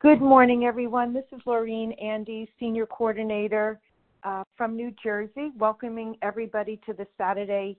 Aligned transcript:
Good 0.00 0.22
morning, 0.22 0.64
everyone. 0.64 1.12
This 1.12 1.26
is 1.30 1.42
Laureen 1.46 1.92
Andy, 2.02 2.48
Senior 2.58 2.86
Coordinator 2.86 3.78
uh, 4.24 4.44
from 4.56 4.74
New 4.74 4.94
Jersey, 5.02 5.50
welcoming 5.58 6.16
everybody 6.22 6.80
to 6.86 6.94
the 6.94 7.06
Saturday 7.18 7.76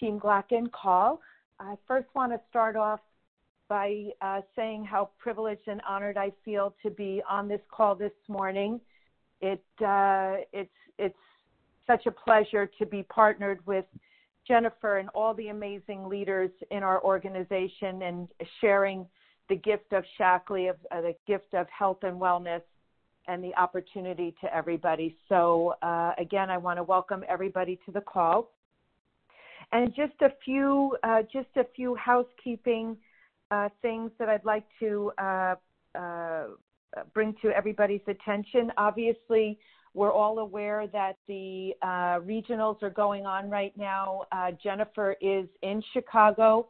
Team 0.00 0.18
Glacken 0.18 0.72
call. 0.72 1.20
I 1.60 1.74
first 1.86 2.06
want 2.14 2.32
to 2.32 2.40
start 2.48 2.76
off 2.76 3.00
by 3.68 4.06
uh, 4.22 4.40
saying 4.56 4.86
how 4.86 5.10
privileged 5.18 5.68
and 5.68 5.82
honored 5.86 6.16
I 6.16 6.32
feel 6.46 6.74
to 6.82 6.88
be 6.88 7.22
on 7.28 7.46
this 7.46 7.60
call 7.70 7.94
this 7.94 8.16
morning. 8.26 8.80
It 9.42 9.62
uh, 9.86 10.36
it's 10.54 10.70
it's 10.98 11.14
such 11.86 12.06
a 12.06 12.10
pleasure 12.10 12.70
to 12.78 12.86
be 12.86 13.02
partnered 13.02 13.58
with 13.66 13.84
Jennifer 14.48 14.96
and 14.96 15.10
all 15.10 15.34
the 15.34 15.48
amazing 15.48 16.08
leaders 16.08 16.52
in 16.70 16.82
our 16.82 17.04
organization 17.04 18.00
and 18.00 18.28
sharing 18.62 19.04
the 19.48 19.56
gift 19.56 19.92
of 19.92 20.04
Shaklee, 20.18 20.70
of 20.70 20.76
uh, 20.90 21.00
the 21.00 21.14
gift 21.26 21.54
of 21.54 21.66
health 21.68 21.98
and 22.02 22.20
wellness, 22.20 22.62
and 23.28 23.42
the 23.42 23.54
opportunity 23.56 24.34
to 24.40 24.54
everybody. 24.54 25.16
So 25.28 25.74
uh, 25.82 26.12
again, 26.18 26.50
I 26.50 26.58
want 26.58 26.78
to 26.78 26.82
welcome 26.82 27.24
everybody 27.28 27.78
to 27.86 27.92
the 27.92 28.00
call. 28.00 28.52
And 29.72 29.92
just 29.94 30.12
a 30.22 30.30
few, 30.44 30.96
uh, 31.02 31.22
just 31.32 31.48
a 31.56 31.64
few 31.74 31.96
housekeeping 31.96 32.96
uh, 33.50 33.68
things 33.82 34.10
that 34.18 34.28
I'd 34.28 34.44
like 34.44 34.64
to 34.80 35.12
uh, 35.18 35.54
uh, 35.96 36.44
bring 37.14 37.34
to 37.42 37.48
everybody's 37.50 38.00
attention. 38.06 38.72
Obviously, 38.76 39.58
we're 39.94 40.12
all 40.12 40.38
aware 40.38 40.86
that 40.88 41.16
the 41.26 41.72
regionals 41.84 42.82
are 42.82 42.90
going 42.90 43.24
on 43.24 43.48
right 43.48 43.72
now. 43.76 44.22
Jennifer 44.62 45.16
is 45.20 45.46
in 45.62 45.82
Chicago 45.92 46.68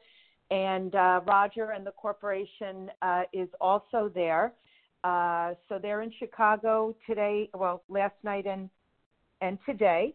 and 0.50 0.94
uh, 0.94 1.20
Roger 1.26 1.70
and 1.70 1.86
the 1.86 1.92
corporation 1.92 2.90
uh, 3.02 3.22
is 3.32 3.48
also 3.60 4.10
there. 4.14 4.52
Uh, 5.04 5.54
so 5.68 5.78
they're 5.80 6.02
in 6.02 6.12
Chicago 6.18 6.94
today, 7.06 7.48
well, 7.54 7.82
last 7.88 8.14
night 8.22 8.46
and 8.46 8.70
and 9.42 9.58
today, 9.66 10.14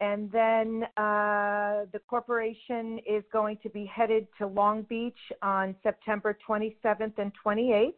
and 0.00 0.30
then 0.32 0.84
uh, 0.96 1.86
the 1.92 2.00
corporation 2.08 3.00
is 3.08 3.24
going 3.32 3.58
to 3.62 3.70
be 3.70 3.86
headed 3.86 4.26
to 4.38 4.46
Long 4.46 4.82
Beach 4.82 5.18
on 5.42 5.74
September 5.82 6.36
27th 6.46 7.18
and 7.18 7.32
28th. 7.44 7.94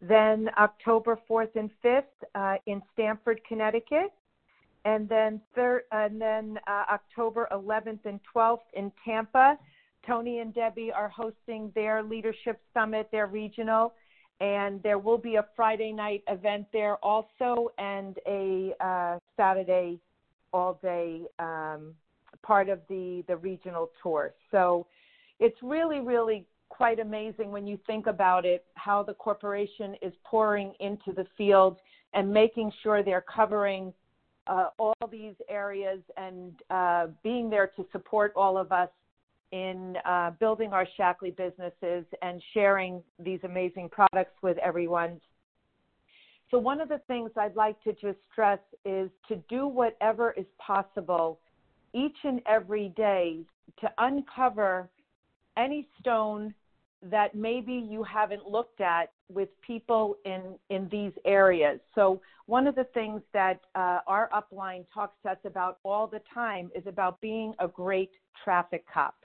Then 0.00 0.48
October 0.58 1.18
4th 1.28 1.56
and 1.56 1.70
5th 1.84 2.02
uh, 2.34 2.56
in 2.66 2.80
Stamford, 2.94 3.40
Connecticut, 3.46 4.12
and 4.84 5.08
then 5.08 5.40
third, 5.54 5.82
and 5.92 6.20
then 6.20 6.58
uh, 6.66 6.84
October 6.92 7.48
11th 7.52 8.04
and 8.04 8.20
12th 8.34 8.60
in 8.74 8.92
Tampa 9.04 9.58
Tony 10.08 10.38
and 10.38 10.54
Debbie 10.54 10.90
are 10.90 11.10
hosting 11.10 11.70
their 11.74 12.02
leadership 12.02 12.58
summit, 12.72 13.08
their 13.12 13.26
regional, 13.26 13.92
and 14.40 14.82
there 14.82 14.98
will 14.98 15.18
be 15.18 15.36
a 15.36 15.44
Friday 15.54 15.92
night 15.92 16.22
event 16.28 16.66
there 16.72 16.96
also, 17.04 17.70
and 17.76 18.16
a 18.26 18.72
uh, 18.80 19.18
Saturday 19.36 20.00
all 20.52 20.78
day 20.82 21.22
um, 21.38 21.94
part 22.42 22.70
of 22.70 22.80
the 22.88 23.22
the 23.28 23.36
regional 23.36 23.90
tour. 24.02 24.32
So 24.50 24.86
it's 25.40 25.58
really, 25.62 26.00
really 26.00 26.46
quite 26.70 27.00
amazing 27.00 27.50
when 27.50 27.66
you 27.66 27.78
think 27.86 28.06
about 28.06 28.46
it 28.46 28.64
how 28.74 29.02
the 29.02 29.14
corporation 29.14 29.94
is 30.00 30.12
pouring 30.24 30.72
into 30.80 31.12
the 31.12 31.26
field 31.36 31.78
and 32.14 32.32
making 32.32 32.72
sure 32.82 33.02
they're 33.02 33.24
covering 33.34 33.92
uh, 34.46 34.68
all 34.78 34.94
these 35.10 35.34
areas 35.50 36.00
and 36.16 36.52
uh, 36.70 37.08
being 37.22 37.50
there 37.50 37.66
to 37.76 37.84
support 37.92 38.32
all 38.36 38.56
of 38.56 38.72
us 38.72 38.88
in 39.52 39.96
uh, 40.04 40.30
building 40.38 40.72
our 40.72 40.86
Shaklee 40.98 41.36
businesses 41.36 42.04
and 42.22 42.42
sharing 42.54 43.02
these 43.18 43.40
amazing 43.44 43.88
products 43.88 44.34
with 44.42 44.58
everyone. 44.58 45.20
So, 46.50 46.58
one 46.58 46.80
of 46.80 46.88
the 46.88 47.00
things 47.06 47.30
I'd 47.36 47.56
like 47.56 47.82
to 47.84 47.92
just 47.92 48.18
stress 48.32 48.60
is 48.84 49.10
to 49.28 49.36
do 49.48 49.66
whatever 49.66 50.32
is 50.32 50.46
possible 50.58 51.38
each 51.94 52.16
and 52.24 52.40
every 52.46 52.92
day 52.96 53.40
to 53.80 53.90
uncover 53.98 54.88
any 55.56 55.88
stone 56.00 56.54
that 57.02 57.34
maybe 57.34 57.72
you 57.72 58.02
haven't 58.02 58.46
looked 58.46 58.80
at 58.80 59.12
with 59.28 59.48
people 59.64 60.16
in 60.24 60.58
in 60.70 60.88
these 60.90 61.12
areas. 61.24 61.80
So 61.94 62.20
one 62.46 62.66
of 62.66 62.74
the 62.74 62.84
things 62.94 63.20
that 63.32 63.60
uh, 63.74 64.00
our 64.06 64.30
upline 64.34 64.84
talks 64.92 65.16
to 65.22 65.32
us 65.32 65.38
about 65.44 65.78
all 65.84 66.06
the 66.06 66.20
time 66.32 66.70
is 66.74 66.86
about 66.86 67.20
being 67.20 67.52
a 67.58 67.68
great 67.68 68.10
traffic 68.42 68.84
cop. 68.92 69.17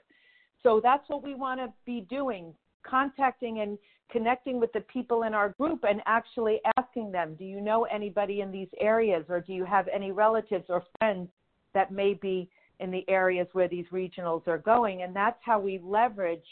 So 0.64 0.80
that's 0.82 1.08
what 1.08 1.22
we 1.22 1.34
want 1.34 1.60
to 1.60 1.72
be 1.86 2.00
doing 2.08 2.52
contacting 2.84 3.60
and 3.60 3.78
connecting 4.10 4.60
with 4.60 4.72
the 4.72 4.80
people 4.80 5.22
in 5.22 5.34
our 5.34 5.50
group 5.58 5.84
and 5.88 6.00
actually 6.06 6.60
asking 6.76 7.10
them, 7.10 7.34
do 7.38 7.44
you 7.44 7.60
know 7.60 7.84
anybody 7.84 8.40
in 8.40 8.50
these 8.50 8.68
areas 8.80 9.24
or 9.28 9.40
do 9.40 9.52
you 9.52 9.64
have 9.64 9.88
any 9.88 10.12
relatives 10.12 10.66
or 10.68 10.82
friends 10.98 11.28
that 11.72 11.90
may 11.90 12.14
be 12.14 12.48
in 12.80 12.90
the 12.90 13.04
areas 13.08 13.46
where 13.52 13.68
these 13.68 13.86
regionals 13.92 14.46
are 14.46 14.58
going? 14.58 15.02
And 15.02 15.14
that's 15.14 15.38
how 15.42 15.58
we 15.58 15.80
leverage 15.82 16.44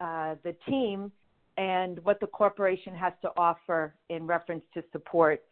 uh, 0.00 0.34
the 0.42 0.54
team 0.68 1.10
and 1.56 2.04
what 2.04 2.20
the 2.20 2.26
corporation 2.26 2.94
has 2.94 3.12
to 3.22 3.30
offer 3.36 3.94
in 4.10 4.26
reference 4.26 4.64
to 4.74 4.82
support 4.92 5.42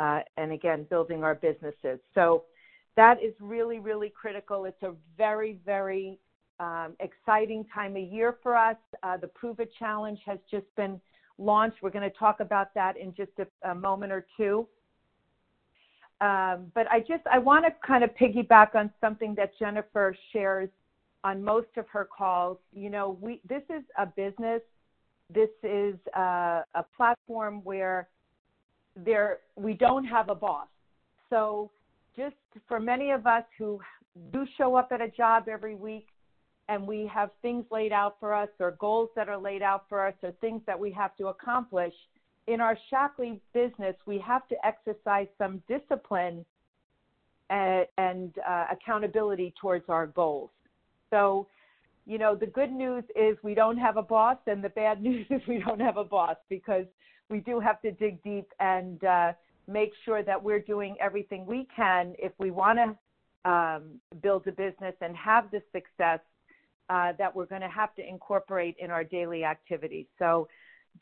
uh, 0.00 0.20
and 0.36 0.52
again, 0.52 0.84
building 0.90 1.22
our 1.22 1.36
businesses. 1.36 2.00
So 2.14 2.44
that 2.96 3.22
is 3.22 3.32
really, 3.40 3.78
really 3.78 4.10
critical. 4.10 4.64
It's 4.64 4.82
a 4.82 4.92
very, 5.16 5.58
very 5.64 6.18
um, 6.62 6.94
exciting 7.00 7.64
time 7.74 7.96
of 7.96 8.02
year 8.02 8.36
for 8.42 8.56
us. 8.56 8.76
Uh, 9.02 9.16
the 9.16 9.26
Prove 9.26 9.58
It 9.58 9.72
Challenge 9.78 10.18
has 10.24 10.38
just 10.48 10.66
been 10.76 11.00
launched. 11.38 11.78
We're 11.82 11.90
going 11.90 12.08
to 12.08 12.16
talk 12.16 12.38
about 12.38 12.72
that 12.74 12.96
in 12.96 13.12
just 13.14 13.32
a, 13.38 13.70
a 13.70 13.74
moment 13.74 14.12
or 14.12 14.24
two. 14.36 14.66
Um, 16.20 16.70
but 16.72 16.86
I 16.88 17.00
just 17.00 17.26
I 17.30 17.38
want 17.38 17.64
to 17.64 17.72
kind 17.84 18.04
of 18.04 18.10
piggyback 18.14 18.76
on 18.76 18.92
something 19.00 19.34
that 19.34 19.58
Jennifer 19.58 20.14
shares 20.32 20.68
on 21.24 21.42
most 21.42 21.66
of 21.76 21.86
her 21.88 22.06
calls. 22.16 22.58
You 22.72 22.90
know, 22.90 23.18
we 23.20 23.40
this 23.48 23.62
is 23.68 23.82
a 23.98 24.06
business. 24.06 24.62
This 25.34 25.50
is 25.64 25.96
a, 26.14 26.64
a 26.74 26.84
platform 26.96 27.60
where 27.64 28.08
there 28.94 29.38
we 29.56 29.72
don't 29.74 30.04
have 30.04 30.28
a 30.28 30.34
boss. 30.36 30.68
So 31.28 31.72
just 32.16 32.36
for 32.68 32.78
many 32.78 33.10
of 33.10 33.26
us 33.26 33.44
who 33.58 33.80
do 34.32 34.46
show 34.56 34.76
up 34.76 34.92
at 34.92 35.00
a 35.00 35.08
job 35.08 35.48
every 35.48 35.74
week, 35.74 36.06
and 36.68 36.86
we 36.86 37.10
have 37.12 37.30
things 37.42 37.64
laid 37.70 37.92
out 37.92 38.16
for 38.20 38.34
us 38.34 38.48
or 38.60 38.72
goals 38.72 39.10
that 39.16 39.28
are 39.28 39.38
laid 39.38 39.62
out 39.62 39.84
for 39.88 40.06
us 40.06 40.14
or 40.22 40.32
things 40.40 40.62
that 40.66 40.78
we 40.78 40.90
have 40.92 41.16
to 41.16 41.26
accomplish, 41.28 41.92
in 42.46 42.60
our 42.60 42.76
Shaklee 42.92 43.40
business, 43.52 43.94
we 44.06 44.18
have 44.18 44.46
to 44.48 44.56
exercise 44.64 45.28
some 45.38 45.62
discipline 45.68 46.44
and, 47.50 47.86
and 47.98 48.32
uh, 48.48 48.66
accountability 48.72 49.54
towards 49.60 49.84
our 49.88 50.06
goals. 50.06 50.50
So, 51.10 51.46
you 52.06 52.18
know, 52.18 52.34
the 52.34 52.46
good 52.46 52.72
news 52.72 53.04
is 53.14 53.36
we 53.42 53.54
don't 53.54 53.76
have 53.76 53.96
a 53.96 54.02
boss, 54.02 54.38
and 54.46 54.62
the 54.64 54.70
bad 54.70 55.02
news 55.02 55.26
is 55.30 55.40
we 55.46 55.58
don't 55.58 55.80
have 55.80 55.96
a 55.96 56.04
boss 56.04 56.36
because 56.48 56.86
we 57.28 57.40
do 57.40 57.60
have 57.60 57.80
to 57.82 57.92
dig 57.92 58.22
deep 58.22 58.48
and 58.60 59.02
uh, 59.04 59.32
make 59.68 59.92
sure 60.04 60.22
that 60.22 60.42
we're 60.42 60.60
doing 60.60 60.96
everything 61.00 61.46
we 61.46 61.66
can 61.74 62.14
if 62.18 62.32
we 62.38 62.50
want 62.50 62.78
to 62.78 63.50
um, 63.50 64.00
build 64.22 64.46
a 64.46 64.52
business 64.52 64.94
and 65.00 65.16
have 65.16 65.50
the 65.50 65.62
success 65.72 66.20
uh, 66.88 67.12
that 67.18 67.34
we're 67.34 67.46
going 67.46 67.62
to 67.62 67.68
have 67.68 67.94
to 67.94 68.06
incorporate 68.06 68.76
in 68.78 68.90
our 68.90 69.04
daily 69.04 69.44
activities. 69.44 70.06
So 70.18 70.48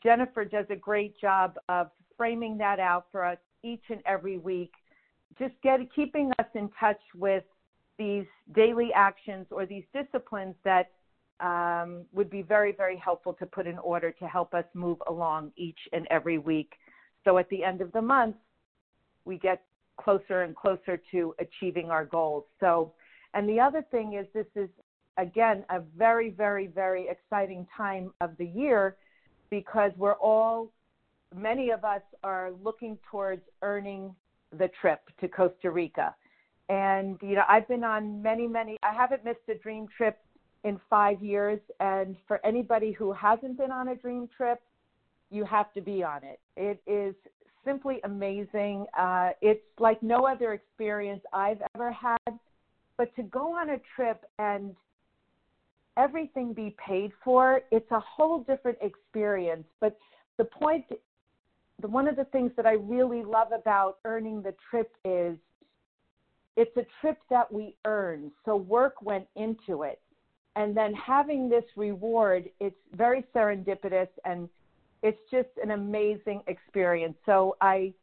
Jennifer 0.03 0.45
does 0.45 0.65
a 0.69 0.75
great 0.75 1.19
job 1.19 1.57
of 1.69 1.89
framing 2.17 2.57
that 2.59 2.79
out 2.79 3.07
for 3.11 3.25
us 3.25 3.37
each 3.63 3.83
and 3.89 4.01
every 4.05 4.37
week, 4.37 4.71
just 5.39 5.53
get 5.63 5.79
keeping 5.93 6.31
us 6.39 6.45
in 6.55 6.69
touch 6.79 6.99
with 7.15 7.43
these 7.97 8.25
daily 8.55 8.91
actions 8.95 9.45
or 9.51 9.65
these 9.65 9.83
disciplines 9.93 10.55
that 10.63 10.91
um, 11.39 12.05
would 12.13 12.29
be 12.29 12.41
very, 12.41 12.71
very 12.71 12.97
helpful 12.97 13.33
to 13.33 13.45
put 13.45 13.67
in 13.67 13.77
order 13.79 14.11
to 14.11 14.27
help 14.27 14.53
us 14.53 14.65
move 14.73 14.97
along 15.07 15.51
each 15.55 15.79
and 15.93 16.07
every 16.11 16.37
week. 16.37 16.73
So 17.23 17.37
at 17.37 17.49
the 17.49 17.63
end 17.63 17.81
of 17.81 17.91
the 17.91 18.01
month, 18.01 18.35
we 19.25 19.37
get 19.37 19.63
closer 19.99 20.43
and 20.43 20.55
closer 20.55 21.01
to 21.11 21.35
achieving 21.39 21.89
our 21.89 22.05
goals. 22.05 22.45
So, 22.59 22.93
and 23.33 23.47
the 23.47 23.59
other 23.59 23.83
thing 23.91 24.13
is 24.13 24.25
this 24.33 24.45
is 24.55 24.69
again, 25.17 25.63
a 25.69 25.81
very, 25.97 26.29
very, 26.29 26.67
very 26.67 27.07
exciting 27.09 27.67
time 27.75 28.11
of 28.21 28.31
the 28.37 28.45
year 28.45 28.95
because 29.49 29.91
we're 29.97 30.13
all, 30.13 30.71
many 31.35 31.69
of 31.69 31.83
us 31.83 32.01
are 32.23 32.51
looking 32.63 32.97
towards 33.09 33.41
earning 33.61 34.15
the 34.57 34.69
trip 34.79 35.01
to 35.19 35.27
Costa 35.27 35.69
Rica. 35.69 36.15
And, 36.69 37.17
you 37.21 37.35
know, 37.35 37.43
I've 37.47 37.67
been 37.67 37.83
on 37.83 38.21
many, 38.21 38.47
many, 38.47 38.77
I 38.83 38.93
haven't 38.93 39.25
missed 39.25 39.39
a 39.49 39.55
dream 39.55 39.87
trip 39.95 40.17
in 40.63 40.79
five 40.89 41.21
years. 41.21 41.59
And 41.79 42.15
for 42.27 42.43
anybody 42.45 42.91
who 42.91 43.11
hasn't 43.11 43.57
been 43.57 43.71
on 43.71 43.89
a 43.89 43.95
dream 43.95 44.29
trip, 44.35 44.61
you 45.29 45.43
have 45.45 45.73
to 45.73 45.81
be 45.81 46.03
on 46.03 46.21
it. 46.23 46.39
It 46.55 46.81
is 46.87 47.15
simply 47.65 47.99
amazing. 48.03 48.85
Uh, 48.97 49.31
it's 49.41 49.63
like 49.79 50.01
no 50.01 50.25
other 50.25 50.53
experience 50.53 51.21
I've 51.33 51.61
ever 51.75 51.91
had. 51.91 52.39
But 52.97 53.15
to 53.15 53.23
go 53.23 53.53
on 53.53 53.71
a 53.71 53.77
trip 53.95 54.23
and 54.39 54.75
everything 55.97 56.53
be 56.53 56.75
paid 56.85 57.11
for, 57.23 57.61
it's 57.71 57.89
a 57.91 57.99
whole 57.99 58.43
different 58.43 58.77
experience. 58.81 59.65
But 59.79 59.97
the 60.37 60.45
point 60.45 60.85
the, 61.81 61.87
one 61.87 62.07
of 62.07 62.15
the 62.15 62.25
things 62.25 62.51
that 62.57 62.65
I 62.65 62.73
really 62.73 63.23
love 63.23 63.49
about 63.51 63.97
earning 64.05 64.41
the 64.41 64.53
trip 64.69 64.95
is 65.03 65.37
it's 66.57 66.75
a 66.77 66.85
trip 66.99 67.17
that 67.29 67.51
we 67.51 67.75
earn. 67.85 68.31
So 68.45 68.55
work 68.55 69.01
went 69.01 69.27
into 69.35 69.83
it. 69.83 69.99
And 70.55 70.75
then 70.75 70.93
having 70.93 71.49
this 71.49 71.63
reward, 71.75 72.49
it's 72.59 72.75
very 72.93 73.25
serendipitous 73.33 74.09
and 74.25 74.49
it's 75.01 75.19
just 75.31 75.49
an 75.63 75.71
amazing 75.71 76.41
experience. 76.47 77.15
So 77.25 77.55
I 77.61 77.93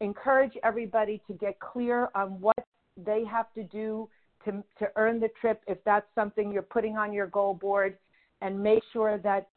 encourage 0.00 0.52
everybody 0.64 1.22
to 1.26 1.34
get 1.34 1.60
clear 1.60 2.08
on 2.14 2.40
what 2.40 2.56
they 2.96 3.24
have 3.30 3.52
to 3.54 3.62
do 3.62 4.08
to, 4.44 4.62
to 4.78 4.90
earn 4.96 5.20
the 5.20 5.28
trip 5.40 5.62
if 5.66 5.82
that's 5.84 6.06
something 6.14 6.52
you're 6.52 6.62
putting 6.62 6.96
on 6.96 7.12
your 7.12 7.26
goal 7.26 7.54
board 7.54 7.96
and 8.40 8.60
make 8.60 8.82
sure 8.92 9.18
that 9.18 9.48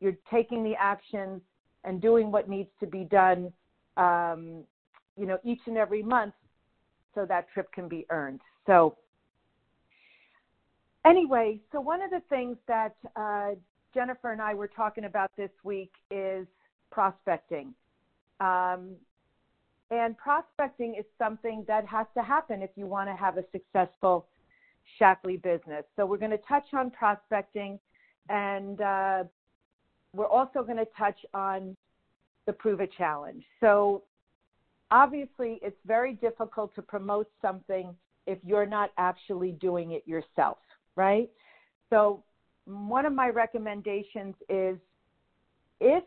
you're 0.00 0.16
taking 0.30 0.64
the 0.64 0.74
actions 0.78 1.40
and 1.84 2.00
doing 2.00 2.30
what 2.30 2.48
needs 2.48 2.70
to 2.80 2.86
be 2.86 3.04
done 3.04 3.52
um, 3.96 4.64
you 5.16 5.26
know 5.26 5.38
each 5.44 5.60
and 5.66 5.76
every 5.76 6.02
month 6.02 6.34
so 7.14 7.26
that 7.26 7.46
trip 7.52 7.70
can 7.72 7.88
be 7.88 8.06
earned. 8.10 8.40
So 8.66 8.96
anyway 11.04 11.58
so 11.72 11.80
one 11.80 12.02
of 12.02 12.10
the 12.10 12.20
things 12.28 12.56
that 12.68 12.94
uh, 13.16 13.50
jennifer 13.94 14.32
and 14.32 14.42
i 14.42 14.52
were 14.52 14.68
talking 14.68 15.04
about 15.04 15.30
this 15.36 15.50
week 15.64 15.92
is 16.10 16.46
prospecting. 16.90 17.74
Um, 18.40 18.96
and 19.90 20.16
prospecting 20.16 20.94
is 20.98 21.04
something 21.18 21.64
that 21.66 21.86
has 21.86 22.06
to 22.16 22.22
happen 22.22 22.62
if 22.62 22.70
you 22.76 22.86
want 22.86 23.08
to 23.08 23.16
have 23.16 23.36
a 23.38 23.44
successful 23.52 24.26
Shaklee 25.00 25.42
business. 25.42 25.84
So 25.96 26.06
we're 26.06 26.18
going 26.18 26.30
to 26.30 26.38
touch 26.48 26.66
on 26.72 26.90
prospecting, 26.90 27.78
and 28.28 28.80
uh, 28.80 29.24
we're 30.14 30.26
also 30.26 30.62
going 30.62 30.78
to 30.78 30.88
touch 30.96 31.18
on 31.34 31.76
the 32.46 32.52
Prove 32.52 32.80
Challenge. 32.96 33.44
So 33.60 34.02
obviously, 34.90 35.58
it's 35.62 35.76
very 35.86 36.14
difficult 36.14 36.74
to 36.76 36.82
promote 36.82 37.28
something 37.42 37.94
if 38.26 38.38
you're 38.44 38.66
not 38.66 38.90
actually 38.96 39.52
doing 39.52 39.92
it 39.92 40.06
yourself, 40.06 40.58
right? 40.96 41.28
So 41.90 42.22
one 42.64 43.06
of 43.06 43.12
my 43.12 43.28
recommendations 43.28 44.34
is 44.48 44.76
if 45.80 46.04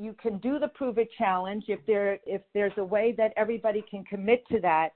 you 0.00 0.14
can 0.14 0.38
do 0.38 0.58
the 0.58 0.68
prove 0.68 0.98
it 0.98 1.10
challenge 1.18 1.64
if 1.68 1.80
there 1.86 2.18
if 2.24 2.40
there's 2.54 2.72
a 2.78 2.84
way 2.84 3.14
that 3.18 3.32
everybody 3.36 3.84
can 3.88 4.02
commit 4.04 4.46
to 4.48 4.60
that. 4.60 4.90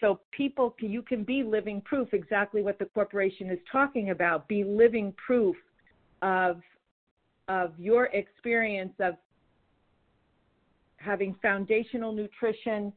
So 0.00 0.20
people 0.30 0.74
you 0.78 1.02
can 1.02 1.24
be 1.24 1.42
living 1.42 1.80
proof 1.80 2.08
exactly 2.12 2.62
what 2.62 2.78
the 2.78 2.84
corporation 2.86 3.50
is 3.50 3.58
talking 3.70 4.10
about. 4.10 4.46
Be 4.46 4.62
living 4.62 5.12
proof 5.24 5.56
of 6.22 6.60
of 7.48 7.72
your 7.78 8.06
experience 8.06 8.92
of 9.00 9.14
having 10.98 11.34
foundational 11.42 12.12
nutrition 12.12 12.92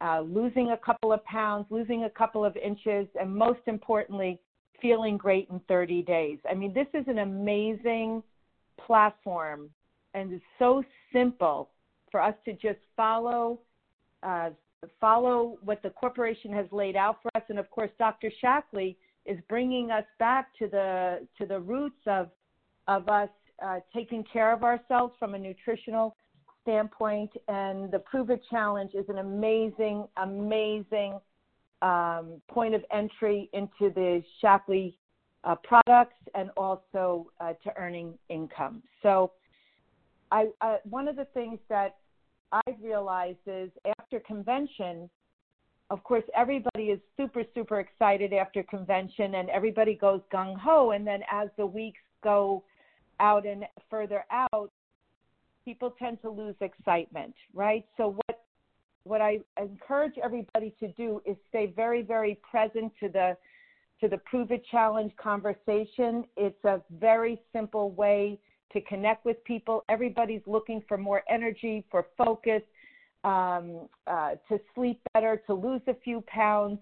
uh, 0.00 0.20
losing 0.20 0.70
a 0.70 0.76
couple 0.76 1.12
of 1.12 1.24
pounds 1.24 1.66
losing 1.70 2.04
a 2.04 2.10
couple 2.10 2.44
of 2.44 2.56
inches 2.56 3.06
and 3.20 3.34
most 3.34 3.60
importantly 3.66 4.40
feeling 4.80 5.16
great 5.16 5.48
in 5.50 5.60
30 5.68 6.02
days. 6.02 6.38
I 6.48 6.54
mean 6.54 6.72
this 6.72 6.88
is 6.94 7.06
an 7.08 7.18
amazing 7.18 8.22
platform 8.84 9.70
and 10.14 10.32
it's 10.32 10.44
so 10.58 10.82
simple 11.12 11.70
for 12.10 12.20
us 12.20 12.34
to 12.44 12.52
just 12.52 12.78
follow 12.96 13.60
uh, 14.22 14.50
follow 15.00 15.58
what 15.62 15.82
the 15.82 15.90
corporation 15.90 16.52
has 16.52 16.66
laid 16.72 16.96
out 16.96 17.18
for 17.22 17.30
us. 17.34 17.42
And 17.48 17.58
of 17.58 17.70
course, 17.70 17.90
Dr. 17.98 18.30
Shaklee 18.42 18.96
is 19.26 19.38
bringing 19.48 19.90
us 19.90 20.04
back 20.18 20.48
to 20.58 20.68
the 20.68 21.26
to 21.38 21.46
the 21.46 21.60
roots 21.60 22.00
of 22.06 22.28
of 22.88 23.08
us 23.08 23.28
uh, 23.64 23.80
taking 23.94 24.24
care 24.24 24.52
of 24.52 24.64
ourselves 24.64 25.14
from 25.18 25.34
a 25.34 25.38
nutritional 25.38 26.16
standpoint. 26.62 27.30
And 27.48 27.90
the 27.90 28.00
Prove 28.00 28.30
It 28.30 28.42
Challenge 28.50 28.92
is 28.94 29.04
an 29.08 29.18
amazing, 29.18 30.06
amazing 30.16 31.20
um, 31.80 32.40
point 32.48 32.74
of 32.74 32.84
entry 32.92 33.48
into 33.52 33.92
the 33.94 34.22
Shaklee 34.42 34.94
uh, 35.44 35.56
products 35.56 36.16
and 36.34 36.50
also 36.56 37.30
uh, 37.40 37.52
to 37.64 37.76
earning 37.76 38.14
income. 38.28 38.82
So 39.02 39.32
I, 40.32 40.46
uh, 40.62 40.76
one 40.84 41.08
of 41.08 41.16
the 41.16 41.26
things 41.26 41.58
that 41.68 41.96
I've 42.52 42.82
realized 42.82 43.46
is 43.46 43.70
after 43.98 44.18
convention, 44.18 45.08
of 45.90 46.02
course, 46.04 46.24
everybody 46.34 46.84
is 46.84 47.00
super, 47.18 47.42
super 47.54 47.80
excited 47.80 48.32
after 48.32 48.62
convention 48.62 49.34
and 49.34 49.50
everybody 49.50 49.94
goes 49.94 50.22
gung 50.32 50.58
ho. 50.58 50.92
And 50.92 51.06
then 51.06 51.20
as 51.30 51.50
the 51.58 51.66
weeks 51.66 52.00
go 52.24 52.64
out 53.20 53.44
and 53.44 53.64
further 53.90 54.24
out, 54.32 54.72
people 55.66 55.94
tend 55.98 56.22
to 56.22 56.30
lose 56.30 56.56
excitement, 56.60 57.34
right? 57.54 57.84
So, 57.98 58.16
what 58.26 58.38
what 59.04 59.20
I 59.20 59.40
encourage 59.60 60.14
everybody 60.22 60.72
to 60.78 60.88
do 60.92 61.20
is 61.26 61.36
stay 61.48 61.72
very, 61.74 62.02
very 62.02 62.38
present 62.48 62.92
to 63.00 63.08
the 63.08 63.36
to 64.00 64.08
the 64.08 64.18
Prove 64.18 64.50
It 64.50 64.64
Challenge 64.70 65.12
conversation. 65.16 66.24
It's 66.36 66.64
a 66.64 66.80
very 66.98 67.40
simple 67.52 67.90
way 67.90 68.38
to 68.72 68.80
connect 68.82 69.24
with 69.24 69.42
people. 69.44 69.84
Everybody's 69.88 70.42
looking 70.46 70.82
for 70.88 70.96
more 70.96 71.22
energy, 71.28 71.84
for 71.90 72.06
focus, 72.16 72.62
um, 73.24 73.88
uh, 74.06 74.32
to 74.48 74.60
sleep 74.74 75.00
better, 75.14 75.42
to 75.46 75.54
lose 75.54 75.80
a 75.86 75.94
few 75.94 76.22
pounds. 76.26 76.78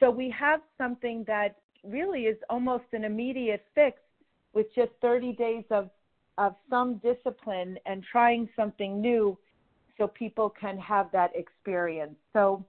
So 0.00 0.10
we 0.10 0.30
have 0.38 0.60
something 0.76 1.24
that 1.26 1.56
really 1.84 2.22
is 2.22 2.36
almost 2.50 2.84
an 2.92 3.04
immediate 3.04 3.64
fix 3.74 3.98
with 4.52 4.66
just 4.74 4.90
30 5.00 5.32
days 5.32 5.64
of, 5.70 5.90
of 6.36 6.54
some 6.68 6.96
discipline 6.96 7.78
and 7.86 8.04
trying 8.10 8.48
something 8.56 9.00
new 9.00 9.38
so 9.96 10.06
people 10.06 10.48
can 10.48 10.78
have 10.78 11.10
that 11.12 11.30
experience. 11.34 12.14
So 12.32 12.64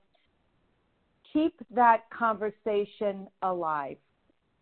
keep 1.32 1.54
that 1.72 2.10
conversation 2.10 3.28
alive 3.44 3.98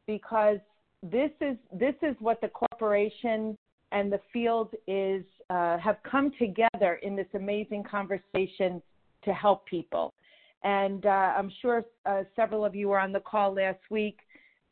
because 0.05 0.57
this 1.03 1.31
is 1.41 1.55
this 1.71 1.93
is 2.01 2.15
what 2.19 2.41
the 2.41 2.49
corporation 2.49 3.57
and 3.91 4.11
the 4.11 4.19
field 4.33 4.73
is 4.87 5.23
uh, 5.49 5.77
have 5.77 5.97
come 6.09 6.31
together 6.37 6.99
in 7.03 7.15
this 7.15 7.27
amazing 7.33 7.83
conversation 7.83 8.81
to 9.23 9.33
help 9.33 9.65
people. 9.65 10.13
And 10.63 11.05
uh, 11.05 11.33
I'm 11.37 11.51
sure 11.61 11.85
uh, 12.05 12.23
several 12.35 12.65
of 12.65 12.75
you 12.75 12.89
were 12.89 12.99
on 12.99 13.11
the 13.11 13.19
call 13.19 13.53
last 13.53 13.79
week, 13.89 14.19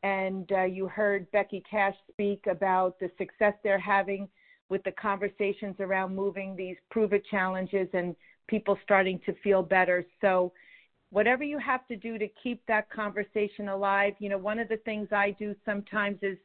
and 0.02 0.50
uh, 0.52 0.64
you 0.64 0.88
heard 0.88 1.30
Becky 1.30 1.62
Cash 1.68 1.94
speak 2.10 2.46
about 2.50 2.98
the 2.98 3.10
success 3.16 3.54
they're 3.62 3.78
having 3.78 4.28
with 4.68 4.82
the 4.82 4.92
conversations 4.92 5.76
around 5.78 6.14
moving 6.14 6.56
these 6.56 6.76
prove 6.90 7.12
it 7.12 7.22
challenges 7.30 7.88
and 7.92 8.16
people 8.48 8.76
starting 8.82 9.20
to 9.24 9.32
feel 9.42 9.62
better. 9.62 10.04
So, 10.20 10.52
whatever 11.10 11.44
you 11.44 11.58
have 11.58 11.86
to 11.86 11.96
do 11.96 12.18
to 12.18 12.26
keep 12.42 12.60
that 12.66 12.90
conversation 12.90 13.68
alive, 13.68 14.14
you 14.18 14.28
know, 14.28 14.38
one 14.38 14.58
of 14.58 14.68
the 14.68 14.78
things 14.78 15.08
I 15.12 15.30
do 15.38 15.54
sometimes 15.64 16.18
is 16.20 16.36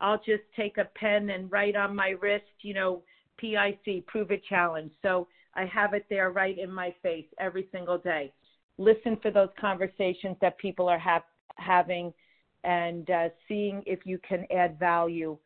I'll 0.00 0.18
just 0.18 0.42
take 0.56 0.78
a 0.78 0.88
pen 0.96 1.30
and 1.30 1.50
write 1.50 1.76
on 1.76 1.94
my 1.94 2.10
wrist, 2.20 2.44
you 2.60 2.74
know, 2.74 3.02
PIC, 3.38 4.06
prove 4.06 4.30
it 4.30 4.42
challenge. 4.48 4.92
So 5.02 5.28
I 5.54 5.64
have 5.66 5.94
it 5.94 6.06
there 6.08 6.30
right 6.30 6.58
in 6.58 6.70
my 6.70 6.94
face 7.02 7.26
every 7.38 7.68
single 7.72 7.98
day. 7.98 8.32
Listen 8.78 9.16
for 9.20 9.30
those 9.30 9.48
conversations 9.60 10.36
that 10.40 10.58
people 10.58 10.88
are 10.88 10.98
ha- 10.98 11.24
having 11.56 12.12
and 12.64 13.08
uh, 13.10 13.28
seeing 13.46 13.82
if 13.86 14.00
you 14.04 14.18
can 14.18 14.46
add 14.54 14.78
value 14.78 15.36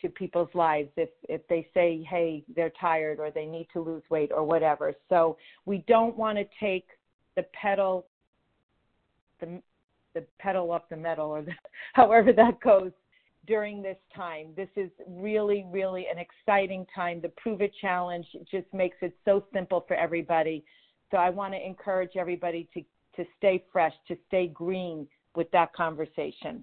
to 0.00 0.08
people's 0.08 0.48
lives 0.54 0.90
if 0.96 1.08
if 1.28 1.46
they 1.48 1.66
say 1.74 2.06
hey 2.08 2.44
they're 2.54 2.72
tired 2.80 3.18
or 3.18 3.30
they 3.30 3.46
need 3.46 3.66
to 3.72 3.80
lose 3.80 4.02
weight 4.10 4.30
or 4.32 4.44
whatever 4.44 4.94
so 5.08 5.36
we 5.64 5.84
don't 5.88 6.16
want 6.16 6.38
to 6.38 6.44
take 6.60 6.86
the 7.36 7.42
pedal 7.52 8.06
the 9.40 9.60
the 10.14 10.24
pedal 10.38 10.70
off 10.70 10.82
the 10.88 10.96
metal 10.96 11.30
or 11.30 11.42
the, 11.42 11.52
however 11.94 12.32
that 12.32 12.60
goes 12.60 12.92
during 13.48 13.82
this 13.82 13.96
time. 14.14 14.48
This 14.56 14.68
is 14.76 14.90
really, 15.08 15.66
really 15.72 16.06
an 16.06 16.18
exciting 16.18 16.86
time. 16.94 17.20
The 17.20 17.30
Prove 17.30 17.62
It 17.62 17.72
Challenge 17.80 18.26
just 18.48 18.66
makes 18.72 18.98
it 19.00 19.16
so 19.24 19.44
simple 19.52 19.84
for 19.88 19.94
everybody. 19.94 20.64
So 21.10 21.16
I 21.16 21.30
want 21.30 21.54
to 21.54 21.66
encourage 21.66 22.12
everybody 22.16 22.68
to, 22.74 22.82
to 23.16 23.28
stay 23.38 23.64
fresh, 23.72 23.94
to 24.06 24.16
stay 24.28 24.46
green 24.46 25.08
with 25.34 25.50
that 25.52 25.72
conversation. 25.72 26.62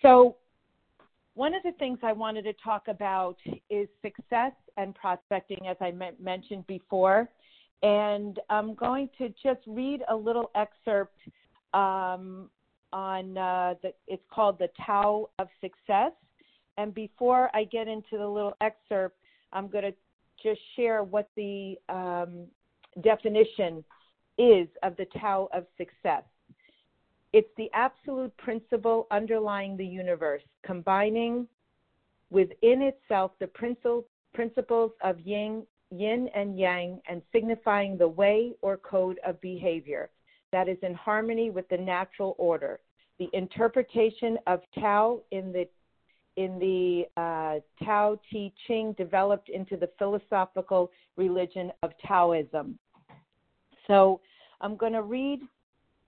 So, 0.00 0.36
one 1.34 1.54
of 1.54 1.62
the 1.64 1.72
things 1.72 1.98
I 2.02 2.12
wanted 2.12 2.42
to 2.44 2.54
talk 2.64 2.88
about 2.88 3.36
is 3.68 3.88
success 4.00 4.52
and 4.78 4.94
prospecting, 4.94 5.66
as 5.68 5.76
I 5.82 5.92
mentioned 6.18 6.66
before. 6.66 7.28
And 7.82 8.40
I'm 8.48 8.74
going 8.74 9.10
to 9.18 9.28
just 9.42 9.60
read 9.66 10.00
a 10.08 10.16
little 10.16 10.50
excerpt 10.54 11.18
um, 11.74 12.48
on 12.92 13.36
uh, 13.36 13.74
the, 13.82 13.92
it's 14.06 14.22
called 14.30 14.58
the 14.58 14.68
Tao 14.84 15.28
of 15.38 15.48
Success. 15.60 16.12
And 16.78 16.94
before 16.94 17.50
I 17.54 17.64
get 17.64 17.88
into 17.88 18.18
the 18.18 18.26
little 18.26 18.56
excerpt, 18.60 19.16
I'm 19.52 19.68
going 19.68 19.84
to 19.84 19.94
just 20.42 20.60
share 20.76 21.02
what 21.02 21.28
the 21.36 21.76
um, 21.88 22.46
definition 23.02 23.84
is 24.38 24.68
of 24.82 24.96
the 24.96 25.06
Tao 25.18 25.48
of 25.52 25.64
Success. 25.76 26.24
It's 27.32 27.48
the 27.56 27.70
absolute 27.72 28.36
principle 28.36 29.06
underlying 29.10 29.76
the 29.76 29.86
universe, 29.86 30.42
combining 30.64 31.46
within 32.30 32.82
itself 32.82 33.32
the 33.40 33.46
principles 33.46 34.92
of 35.02 35.20
yin 35.20 35.66
yin 35.90 36.28
and 36.34 36.58
yang, 36.58 37.00
and 37.08 37.22
signifying 37.32 37.96
the 37.96 38.08
way 38.08 38.52
or 38.60 38.76
code 38.76 39.18
of 39.24 39.40
behavior 39.40 40.10
that 40.56 40.70
is 40.70 40.78
in 40.80 40.94
harmony 40.94 41.50
with 41.50 41.68
the 41.68 41.76
natural 41.76 42.34
order. 42.38 42.80
The 43.18 43.28
interpretation 43.34 44.38
of 44.46 44.60
Tao 44.80 45.20
in 45.30 45.52
the 45.52 45.68
in 46.38 46.58
the 46.58 47.04
uh, 47.20 47.84
Tao 47.84 48.18
Te 48.30 48.54
Ching 48.66 48.94
developed 48.96 49.50
into 49.50 49.76
the 49.76 49.90
philosophical 49.98 50.90
religion 51.16 51.70
of 51.82 51.90
Taoism. 52.06 52.78
So 53.86 54.22
I'm 54.62 54.76
going 54.76 54.94
to 54.94 55.02
read 55.02 55.40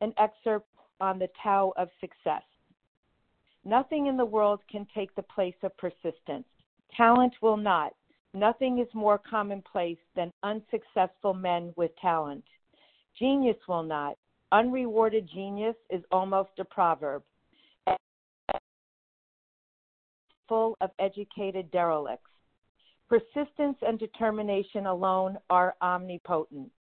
an 0.01 0.15
excerpt 0.17 0.69
on 0.99 1.19
the 1.19 1.29
Tao 1.43 1.75
of 1.77 1.89
success. 2.01 2.43
Nothing 3.67 4.07
in 4.07 4.17
the 4.17 4.25
world 4.25 4.61
can 4.71 4.87
take 4.95 5.15
the 5.15 5.23
place 5.23 5.61
of 5.63 5.77
persistence. 5.77 6.47
Talent 6.97 7.35
will 7.43 7.59
not. 7.59 7.93
Nothing 8.33 8.79
is 8.79 8.89
more 8.95 9.19
commonplace 9.19 9.99
than 10.17 10.33
unsuccessful 10.43 11.35
men 11.35 11.75
with 11.77 11.91
talent. 12.01 12.45
Genius 13.19 13.57
will 13.69 13.83
not. 13.83 14.17
Unrewarded 14.51 15.29
genius 15.29 15.77
is 15.91 16.03
almost 16.11 16.51
a 16.59 16.65
proverb. 16.65 17.23
Full 20.49 20.77
of 20.81 20.91
educated 20.99 21.71
derelicts. 21.71 22.31
Persistence 23.09 23.77
and 23.87 23.99
determination 23.99 24.87
alone 24.87 25.37
are 25.51 25.75
omnipotent. 25.83 26.71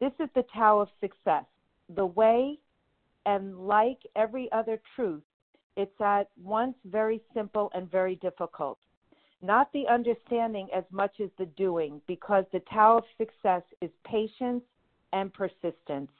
This 0.00 0.12
is 0.20 0.28
the 0.34 0.44
Tao 0.54 0.80
of 0.80 0.88
success. 1.00 1.44
The 1.96 2.06
way, 2.06 2.58
and 3.26 3.66
like 3.66 3.98
every 4.14 4.50
other 4.52 4.80
truth, 4.94 5.22
it's 5.76 6.00
at 6.00 6.28
once 6.40 6.76
very 6.84 7.20
simple 7.34 7.70
and 7.74 7.90
very 7.90 8.14
difficult. 8.16 8.78
Not 9.42 9.72
the 9.72 9.88
understanding 9.88 10.68
as 10.74 10.84
much 10.92 11.18
as 11.20 11.30
the 11.38 11.46
doing, 11.46 12.00
because 12.06 12.44
the 12.52 12.62
Tao 12.72 12.98
of 12.98 13.04
success 13.18 13.62
is 13.80 13.90
patience 14.04 14.62
and 15.12 15.32
persistence. 15.32 16.10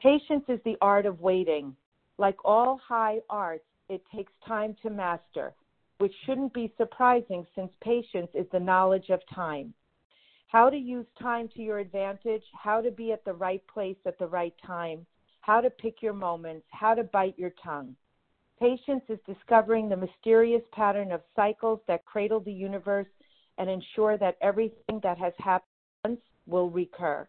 Patience 0.00 0.44
is 0.48 0.60
the 0.64 0.78
art 0.80 1.04
of 1.04 1.20
waiting. 1.20 1.76
Like 2.16 2.42
all 2.44 2.80
high 2.86 3.18
arts, 3.28 3.64
it 3.90 4.02
takes 4.14 4.32
time 4.46 4.74
to 4.82 4.88
master, 4.88 5.54
which 5.98 6.14
shouldn't 6.24 6.54
be 6.54 6.72
surprising 6.78 7.46
since 7.54 7.70
patience 7.82 8.30
is 8.32 8.46
the 8.50 8.60
knowledge 8.60 9.10
of 9.10 9.20
time. 9.34 9.74
How 10.48 10.70
to 10.70 10.76
use 10.76 11.06
time 11.20 11.48
to 11.54 11.62
your 11.62 11.78
advantage, 11.78 12.44
how 12.54 12.80
to 12.80 12.90
be 12.90 13.12
at 13.12 13.24
the 13.24 13.34
right 13.34 13.62
place 13.66 13.98
at 14.06 14.18
the 14.18 14.26
right 14.26 14.54
time, 14.66 15.04
how 15.42 15.60
to 15.60 15.68
pick 15.68 16.00
your 16.00 16.14
moments, 16.14 16.66
how 16.70 16.94
to 16.94 17.04
bite 17.04 17.38
your 17.38 17.52
tongue. 17.62 17.94
Patience 18.58 19.04
is 19.08 19.18
discovering 19.26 19.88
the 19.88 19.96
mysterious 19.96 20.62
pattern 20.72 21.12
of 21.12 21.20
cycles 21.36 21.80
that 21.88 22.04
cradle 22.06 22.40
the 22.40 22.52
universe 22.52 23.06
and 23.58 23.68
ensure 23.68 24.16
that 24.16 24.38
everything 24.40 25.00
that 25.02 25.18
has 25.18 25.34
happened 25.38 25.68
once 26.04 26.20
will 26.46 26.70
recur. 26.70 27.28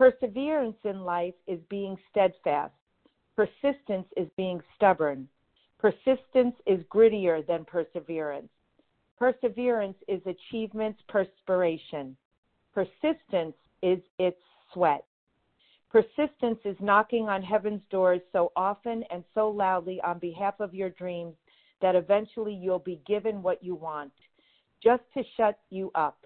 Perseverance 0.00 0.78
in 0.84 1.04
life 1.04 1.34
is 1.46 1.60
being 1.68 1.94
steadfast. 2.08 2.72
Persistence 3.36 4.06
is 4.16 4.28
being 4.34 4.58
stubborn. 4.74 5.28
Persistence 5.78 6.54
is 6.64 6.82
grittier 6.84 7.46
than 7.46 7.66
perseverance. 7.66 8.48
Perseverance 9.18 9.98
is 10.08 10.22
achievement's 10.24 11.02
perspiration. 11.06 12.16
Persistence 12.72 13.54
is 13.82 13.98
its 14.18 14.40
sweat. 14.72 15.04
Persistence 15.90 16.60
is 16.64 16.76
knocking 16.80 17.28
on 17.28 17.42
heaven's 17.42 17.82
doors 17.90 18.22
so 18.32 18.52
often 18.56 19.04
and 19.10 19.22
so 19.34 19.50
loudly 19.50 20.00
on 20.00 20.18
behalf 20.18 20.54
of 20.60 20.74
your 20.74 20.88
dreams 20.88 21.34
that 21.82 21.94
eventually 21.94 22.54
you'll 22.54 22.78
be 22.78 23.02
given 23.06 23.42
what 23.42 23.62
you 23.62 23.74
want, 23.74 24.12
just 24.82 25.02
to 25.12 25.22
shut 25.36 25.58
you 25.68 25.90
up. 25.94 26.24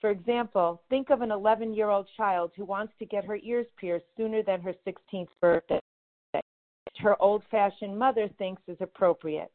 For 0.00 0.10
example, 0.10 0.82
think 0.90 1.10
of 1.10 1.22
an 1.22 1.30
11 1.30 1.74
year 1.74 1.88
old 1.88 2.08
child 2.16 2.52
who 2.56 2.64
wants 2.64 2.92
to 2.98 3.06
get 3.06 3.24
her 3.24 3.38
ears 3.42 3.66
pierced 3.78 4.06
sooner 4.16 4.42
than 4.42 4.60
her 4.60 4.74
16th 4.86 5.28
birthday. 5.40 5.80
Her 6.98 7.20
old 7.22 7.42
fashioned 7.50 7.98
mother 7.98 8.28
thinks 8.38 8.62
is 8.68 8.76
appropriate. 8.80 9.50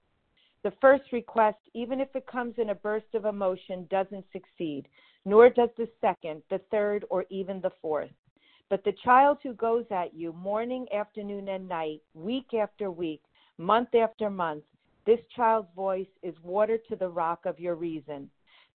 The 0.63 0.71
first 0.81 1.11
request, 1.13 1.57
even 1.73 2.01
if 2.01 2.13
it 2.15 2.27
comes 2.27 2.55
in 2.57 2.71
a 2.71 2.75
burst 2.75 3.13
of 3.13 3.25
emotion, 3.25 3.87
doesn't 3.89 4.25
succeed, 4.33 4.89
nor 5.23 5.49
does 5.49 5.69
the 5.77 5.87
second, 6.01 6.43
the 6.49 6.59
third, 6.69 7.05
or 7.09 7.25
even 7.29 7.61
the 7.61 7.71
fourth. 7.81 8.11
But 8.69 8.83
the 8.83 8.91
child 9.03 9.37
who 9.41 9.53
goes 9.53 9.85
at 9.89 10.13
you 10.13 10.33
morning, 10.33 10.85
afternoon, 10.93 11.47
and 11.47 11.67
night, 11.67 12.01
week 12.13 12.53
after 12.53 12.91
week, 12.91 13.21
month 13.57 13.95
after 13.95 14.29
month, 14.29 14.63
this 15.05 15.19
child's 15.35 15.73
voice 15.75 16.09
is 16.21 16.35
water 16.43 16.77
to 16.89 16.95
the 16.95 17.09
rock 17.09 17.45
of 17.45 17.59
your 17.59 17.75
reason. 17.75 18.29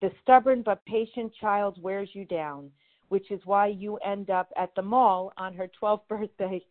The 0.01 0.11
stubborn 0.23 0.63
but 0.63 0.83
patient 0.85 1.31
child 1.39 1.81
wears 1.81 2.09
you 2.13 2.25
down, 2.25 2.71
which 3.09 3.29
is 3.29 3.39
why 3.45 3.67
you 3.67 3.97
end 3.97 4.31
up 4.31 4.51
at 4.57 4.73
the 4.75 4.81
mall 4.81 5.31
on 5.37 5.53
her 5.53 5.69
12th 5.79 6.01
birthday, 6.09 6.65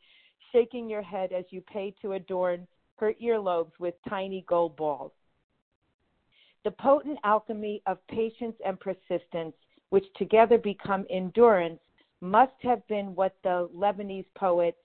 shaking 0.53 0.91
your 0.91 1.03
head 1.03 1.33
as 1.33 1.45
you 1.51 1.61
pay 1.61 1.95
to 2.03 2.13
adorn 2.13 2.67
her 2.97 3.15
earlobes 3.23 3.73
with 3.79 3.95
tiny 4.09 4.45
gold 4.49 4.77
balls. 4.77 5.13
The 6.65 6.73
potent 6.73 7.19
alchemy 7.25 7.83
of 7.87 8.05
patience 8.09 8.57
and 8.67 8.79
persistence, 8.79 9.55
which 9.91 10.05
together 10.17 10.59
become 10.59 11.07
endurance, 11.09 11.81
must 12.21 12.53
have 12.63 12.87
been 12.89 13.15
what 13.15 13.37
the 13.43 13.71
Lebanese 13.75 14.27
poet 14.35 14.77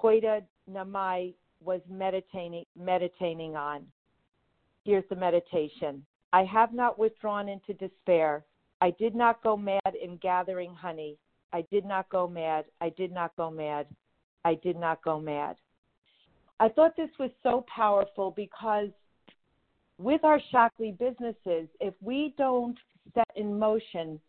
Hoyda 0.00 0.44
Namai 0.70 1.34
was 1.64 1.80
meditating, 1.88 2.64
meditating 2.78 3.56
on. 3.56 3.86
Here's 4.84 5.08
the 5.08 5.16
meditation 5.16 6.04
I 6.36 6.44
have 6.44 6.74
not 6.74 6.98
withdrawn 6.98 7.48
into 7.48 7.72
despair. 7.72 8.44
I 8.82 8.90
did 8.90 9.14
not 9.14 9.42
go 9.42 9.56
mad 9.56 9.94
in 10.02 10.18
gathering 10.18 10.74
honey. 10.74 11.16
I 11.54 11.64
did 11.72 11.86
not 11.86 12.10
go 12.10 12.28
mad. 12.28 12.66
I 12.82 12.90
did 12.90 13.10
not 13.10 13.34
go 13.38 13.50
mad. 13.50 13.86
I 14.44 14.56
did 14.56 14.76
not 14.76 15.02
go 15.02 15.18
mad. 15.18 15.56
I 16.60 16.68
thought 16.68 16.94
this 16.94 17.08
was 17.18 17.30
so 17.42 17.64
powerful 17.74 18.34
because 18.36 18.90
with 19.96 20.24
our 20.24 20.38
Shaklee 20.52 20.98
businesses, 20.98 21.68
if 21.80 21.94
we 22.02 22.34
don't 22.36 22.76
set 23.14 23.30
in 23.34 23.58
motion 23.58 24.20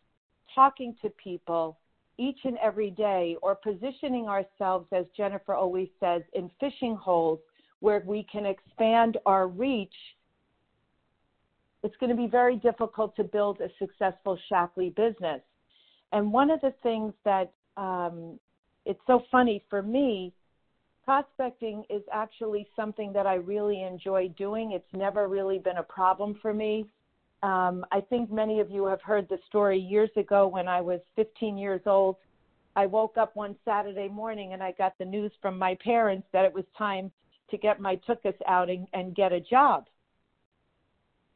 talking 0.54 0.96
to 1.02 1.10
people 1.10 1.76
each 2.16 2.38
and 2.44 2.56
every 2.62 2.88
day 2.90 3.36
or 3.42 3.54
positioning 3.54 4.28
ourselves, 4.28 4.86
as 4.92 5.04
Jennifer 5.14 5.52
always 5.52 5.88
says, 6.00 6.22
in 6.32 6.50
fishing 6.58 6.96
holes 6.96 7.40
where 7.80 8.02
we 8.06 8.26
can 8.32 8.46
expand 8.46 9.18
our 9.26 9.46
reach, 9.46 9.92
it's 11.82 11.96
going 11.96 12.10
to 12.10 12.16
be 12.16 12.26
very 12.26 12.56
difficult 12.56 13.14
to 13.16 13.24
build 13.24 13.60
a 13.60 13.68
successful 13.78 14.38
Shaklee 14.50 14.94
business. 14.94 15.40
And 16.12 16.32
one 16.32 16.50
of 16.50 16.60
the 16.60 16.74
things 16.82 17.12
that 17.24 17.52
um, 17.76 18.38
it's 18.84 19.00
so 19.06 19.22
funny 19.30 19.64
for 19.68 19.82
me, 19.82 20.32
prospecting 21.04 21.84
is 21.88 22.02
actually 22.12 22.66
something 22.74 23.12
that 23.12 23.26
I 23.26 23.34
really 23.34 23.82
enjoy 23.82 24.28
doing. 24.36 24.72
It's 24.72 24.92
never 24.92 25.28
really 25.28 25.58
been 25.58 25.76
a 25.76 25.82
problem 25.82 26.38
for 26.42 26.52
me. 26.52 26.86
Um, 27.42 27.84
I 27.92 28.00
think 28.00 28.32
many 28.32 28.60
of 28.60 28.70
you 28.70 28.86
have 28.86 29.00
heard 29.02 29.28
the 29.28 29.38
story 29.46 29.78
years 29.78 30.10
ago 30.16 30.48
when 30.48 30.66
I 30.66 30.80
was 30.80 31.00
15 31.14 31.56
years 31.56 31.82
old. 31.86 32.16
I 32.74 32.86
woke 32.86 33.16
up 33.16 33.36
one 33.36 33.56
Saturday 33.64 34.08
morning 34.08 34.52
and 34.52 34.62
I 34.62 34.72
got 34.72 34.98
the 34.98 35.04
news 35.04 35.32
from 35.40 35.58
my 35.58 35.76
parents 35.82 36.26
that 36.32 36.44
it 36.44 36.52
was 36.52 36.64
time 36.76 37.12
to 37.50 37.56
get 37.56 37.80
my 37.80 37.96
tuchus 38.08 38.34
out 38.46 38.68
and 38.68 39.14
get 39.14 39.32
a 39.32 39.40
job. 39.40 39.86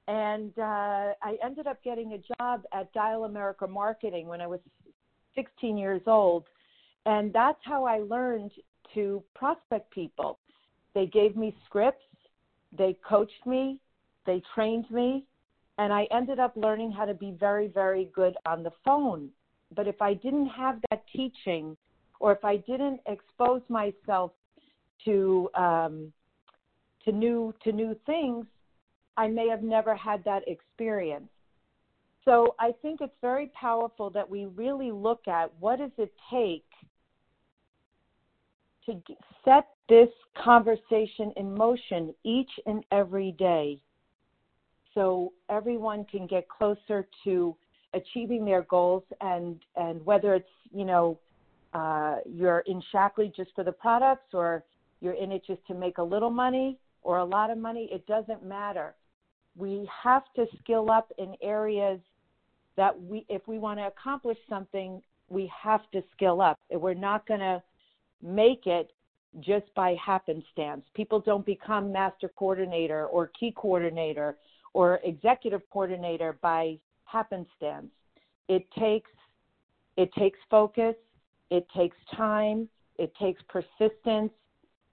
And 0.09 0.53
uh, 0.59 1.15
I 1.23 1.37
ended 1.45 1.67
up 1.67 1.83
getting 1.85 2.15
a 2.15 2.35
job 2.37 2.63
at 2.73 2.93
Dial 2.93 3.25
America 3.25 3.67
Marketing 3.67 4.27
when 4.27 4.41
I 4.41 4.47
was 4.47 4.61
16 5.35 5.79
years 5.79 6.03
old. 6.07 6.45
And 7.07 7.33
that's 7.33 7.59
how 7.65 7.85
I 7.85 7.99
learned 7.99 8.51
to 8.95 9.23
prospect 9.35 9.91
people. 9.91 10.39
They 10.95 11.07
gave 11.07 11.37
me 11.37 11.57
scripts, 11.65 12.05
they 12.77 12.97
coached 13.09 13.47
me, 13.47 13.79
they 14.27 14.43
trained 14.55 14.91
me, 14.91 15.25
and 15.79 15.93
I 15.93 16.07
ended 16.11 16.39
up 16.39 16.53
learning 16.57 16.93
how 16.93 17.05
to 17.07 17.15
be 17.15 17.35
very, 17.39 17.69
very 17.69 18.11
good 18.15 18.37
on 18.45 18.63
the 18.63 18.73
phone. 18.85 19.31
But 19.75 19.89
if 19.89 20.01
I 20.03 20.15
didn't 20.15 20.49
have 20.49 20.81
that 20.91 21.05
teaching, 21.15 21.77
or 22.21 22.33
if 22.33 22.45
I 22.45 22.57
didn't 22.57 23.01
expose 23.07 23.63
myself 23.69 24.33
to 25.05 25.51
um, 25.55 26.13
to 27.05 27.13
new 27.13 27.55
to 27.65 27.73
new 27.73 27.97
things, 28.07 28.47
I 29.17 29.29
may 29.29 29.49
have 29.49 29.63
never 29.63 29.95
had 29.95 30.25
that 30.25 30.43
experience. 30.47 31.29
So 32.25 32.55
I 32.59 32.73
think 32.83 33.01
it's 33.01 33.13
very 33.21 33.51
powerful 33.59 34.11
that 34.11 34.29
we 34.29 34.47
really 34.47 34.93
look 34.93 35.27
at 35.27 35.53
what 35.59 35.79
does 35.79 35.91
it 35.99 36.13
take 36.31 36.65
to 38.87 39.01
set 39.45 39.69
this 39.89 40.09
conversation 40.43 41.33
in 41.37 41.55
motion 41.55 42.15
each 42.25 42.51
and 42.67 42.85
every 42.91 43.33
day 43.33 43.79
so 44.95 45.33
everyone 45.49 46.05
can 46.05 46.27
get 46.27 46.49
closer 46.49 47.07
to 47.25 47.57
achieving 47.95 48.45
their 48.45 48.63
goals 48.63 49.05
and 49.21 49.61
and 49.77 50.05
whether 50.05 50.35
it's 50.35 50.49
you 50.73 50.85
know 50.85 51.19
uh, 51.75 52.17
you're 52.27 52.61
in 52.67 52.83
Shaklee 52.93 53.35
just 53.35 53.51
for 53.55 53.65
the 53.65 53.73
products 53.73 54.35
or 54.35 54.65
you're 55.01 55.15
in 55.15 55.33
it 55.33 55.43
just 55.47 55.67
to 55.67 55.75
make 55.75 55.99
a 55.99 56.03
little 56.03 56.31
money 56.31 56.79
or 57.03 57.19
a 57.19 57.25
lot 57.25 57.51
of 57.51 57.59
money 57.59 57.89
it 57.93 58.07
doesn't 58.07 58.45
matter 58.45 58.95
we 59.57 59.89
have 60.03 60.25
to 60.37 60.47
skill 60.61 60.91
up 60.91 61.13
in 61.19 61.35
areas 61.43 62.01
that 62.77 63.01
we 63.03 63.27
if 63.29 63.47
we 63.47 63.59
want 63.59 63.79
to 63.79 63.87
accomplish 63.87 64.39
something, 64.49 65.03
we 65.29 65.51
have 65.63 65.83
to 65.93 66.03
skill 66.13 66.41
up. 66.41 66.59
We're 66.71 66.95
not 66.95 67.27
going 67.27 67.41
to 67.41 67.63
make 68.23 68.67
it 68.67 68.93
just 69.41 69.67
by 69.75 69.97
happenstance. 70.05 70.85
People 70.95 71.21
don't 71.21 71.45
become 71.45 71.93
master 71.93 72.31
coordinator 72.37 73.07
or 73.07 73.31
key 73.39 73.53
coordinator 73.57 74.37
or 74.75 75.01
executive 75.05 75.63
coordinator 75.71 76.39
by 76.43 76.79
happenstance. 77.05 77.91
It 78.49 78.67
takes 78.79 79.11
it 79.97 80.11
takes 80.15 80.39
focus, 80.51 80.95
it 81.51 81.67
takes 81.77 81.97
time, 82.17 82.69
it 82.99 83.13
takes 83.21 83.43
persistence, 83.49 84.33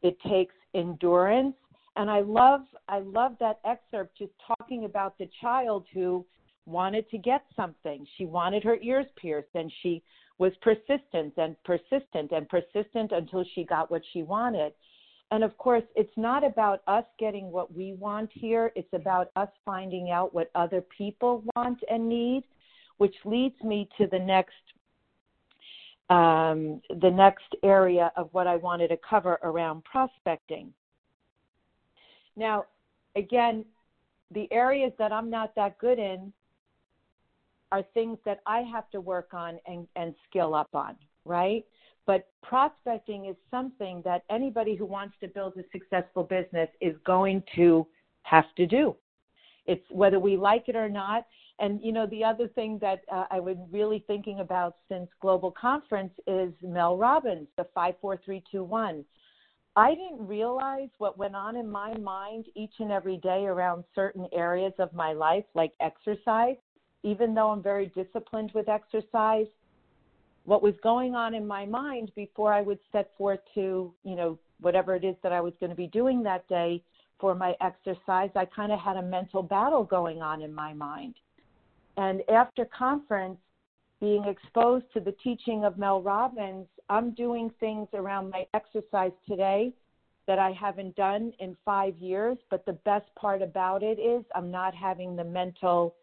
it 0.02 0.18
takes 0.28 0.54
endurance. 0.74 1.56
And 2.00 2.10
I 2.10 2.22
love 2.22 2.62
I 2.88 3.00
love 3.00 3.36
that 3.42 3.60
excerpt 3.66 4.18
just 4.18 4.32
talking 4.48 4.86
about 4.86 5.18
the 5.18 5.30
child 5.42 5.86
who 5.94 6.26
wanted 6.66 7.10
to 7.10 7.18
get 7.18 7.44
something. 7.58 8.08
She 8.18 8.26
wanted 8.26 8.64
her 8.64 8.78
ears 8.82 9.06
pierced 9.18 9.50
and 9.54 9.70
she 9.84 10.02
was 10.38 10.54
persistent 10.62 11.34
and 11.36 11.58
persistent 11.66 12.32
and 12.32 12.48
persistent 12.48 13.12
until 13.12 13.44
she 13.54 13.66
got 13.66 13.92
what 13.92 14.02
she 14.14 14.24
wanted. 14.24 14.72
And 15.32 15.44
of 15.44 15.58
course, 15.58 15.84
it's 15.94 16.16
not 16.16 16.46
about 16.46 16.84
us 16.88 17.04
getting 17.20 17.52
what 17.52 17.76
we 17.76 17.92
want 17.96 18.30
here, 18.34 18.72
it's 18.78 18.94
about 18.94 19.32
us 19.36 19.50
finding 19.66 20.10
out 20.10 20.34
what 20.34 20.52
other 20.56 20.82
people 20.98 21.44
want 21.58 21.80
and 21.92 22.08
need, 22.08 22.46
which 23.00 23.16
leads 23.26 23.62
me 23.62 23.90
to 23.98 24.08
the 24.08 24.20
next 24.20 24.54
um, 26.10 26.82
the 27.02 27.12
next 27.12 27.54
area 27.62 28.10
of 28.16 28.30
what 28.32 28.48
I 28.48 28.56
wanted 28.56 28.88
to 28.88 28.98
cover 28.98 29.38
around 29.44 29.84
prospecting. 29.84 30.74
Now, 32.40 32.66
again, 33.18 33.66
the 34.32 34.48
areas 34.52 34.94
that 34.98 35.12
I'm 35.12 35.30
not 35.30 35.54
that 35.56 35.78
good 35.78 36.00
in 36.00 36.32
are 37.72 37.84
things 37.94 38.18
that 38.26 38.40
I 38.48 38.62
have 38.62 38.90
to 38.92 39.02
work 39.02 39.34
on 39.34 39.60
and, 39.68 39.88
and 39.96 40.16
skill 40.28 40.56
up 40.56 40.70
on, 40.74 40.96
right? 41.26 41.66
But 42.08 42.28
prospecting 42.42 43.26
is 43.26 43.36
something 43.52 44.02
that 44.06 44.24
anybody 44.32 44.76
who 44.76 44.86
wants 44.86 45.16
to 45.22 45.28
build 45.28 45.54
a 45.58 45.64
successful 45.72 46.24
business 46.24 46.70
is 46.82 46.96
going 47.06 47.44
to 47.56 47.86
have 48.24 48.46
to 48.56 48.66
do. 48.66 48.96
It's 49.68 49.86
whether 49.92 50.20
we 50.20 50.38
like 50.38 50.70
it 50.70 50.76
or 50.76 50.90
not. 50.90 51.28
And 51.60 51.82
you 51.84 51.92
know, 51.92 52.08
the 52.08 52.24
other 52.24 52.48
thing 52.48 52.80
that 52.82 53.02
uh, 53.12 53.26
I 53.30 53.40
was 53.40 53.58
really 53.70 54.04
thinking 54.08 54.40
about 54.40 54.76
since 54.88 55.10
Global 55.22 55.52
Conference 55.52 56.14
is 56.26 56.54
Mel 56.64 56.98
Robbins, 56.98 57.48
the 57.58 57.68
five, 57.76 57.96
four, 58.02 58.18
three, 58.24 58.42
two, 58.50 58.64
one. 58.64 59.04
I 59.80 59.96
didn't 59.96 60.28
realize 60.28 60.90
what 60.98 61.18
went 61.18 61.36
on 61.36 61.56
in 61.56 61.70
my 61.70 61.96
mind 61.98 62.46
each 62.56 62.74
and 62.80 62.92
every 62.92 63.18
day 63.18 63.46
around 63.46 63.84
certain 63.96 64.28
areas 64.34 64.74
of 64.78 64.94
my 64.94 65.14
life, 65.14 65.46
like 65.54 65.74
exercise 65.80 66.58
even 67.04 67.34
though 67.34 67.52
I'm 67.52 67.64
very 67.64 67.88
disciplined 67.88 68.52
with 68.54 68.68
exercise, 68.68 69.48
what 70.46 70.62
was 70.62 70.74
going 70.84 71.16
on 71.16 71.34
in 71.34 71.46
my 71.48 71.66
mind 71.66 72.12
before 72.16 72.54
I 72.54 72.62
would 72.62 72.80
set 72.92 73.12
forth 73.18 73.40
to, 73.56 73.94
you 74.04 74.16
know, 74.16 74.38
whatever 74.60 74.96
it 74.96 75.04
is 75.04 75.16
that 75.24 75.32
I 75.32 75.42
was 75.42 75.54
going 75.60 75.70
to 75.70 75.76
be 75.76 75.88
doing 75.88 76.24
that 76.24 76.48
day 76.48 76.84
for 77.20 77.36
my 77.36 77.56
exercise, 77.62 78.30
I 78.36 78.46
kind 78.46 78.72
of 78.72 78.80
had 78.80 78.98
a 78.98 79.02
mental 79.02 79.44
battle 79.44 79.84
going 79.84 80.22
on 80.22 80.42
in 80.42 80.54
my 80.54 80.74
mind. 80.74 81.16
And 81.98 82.22
after 82.30 82.66
conference, 82.66 83.38
being 84.00 84.26
exposed 84.26 84.86
to 84.94 85.02
the 85.02 85.14
teaching 85.24 85.66
of 85.66 85.78
Mel 85.78 86.02
Robbins, 86.02 86.68
I'm 86.90 87.12
doing 87.12 87.52
things 87.60 87.88
around 87.94 88.30
my 88.30 88.46
exercise 88.54 89.12
today 89.28 89.74
that 90.28 90.40
I 90.40 90.52
haven't 90.52 90.96
done 90.96 91.34
in 91.40 91.58
five 91.66 91.98
years. 91.98 92.38
But 92.50 92.66
the 92.66 92.74
best 92.74 93.06
part 93.16 93.42
about 93.42 93.84
it 93.84 94.00
is 94.00 94.24
I'm 94.36 94.52
not 94.52 94.76
having 94.76 95.16
the 95.16 95.24
mental 95.24 95.96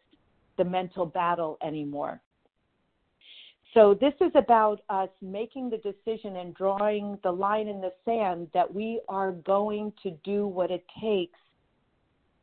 the 0.57 0.65
mental 0.65 1.05
battle 1.05 1.59
anymore. 1.63 2.21
So, 3.75 3.93
this 3.93 4.15
is 4.23 4.33
about 4.35 4.81
us 4.89 5.11
making 5.21 5.69
the 5.69 5.77
decision 5.79 6.37
and 6.37 6.55
drawing 6.55 7.19
the 7.23 7.31
line 7.31 7.69
in 7.69 7.83
the 7.83 7.93
sand 8.07 8.49
that 8.55 8.73
we 8.73 9.01
are 9.09 9.33
going 9.33 9.93
to 10.03 10.13
do 10.25 10.47
what 10.47 10.71
it 10.71 10.85
takes 10.99 11.39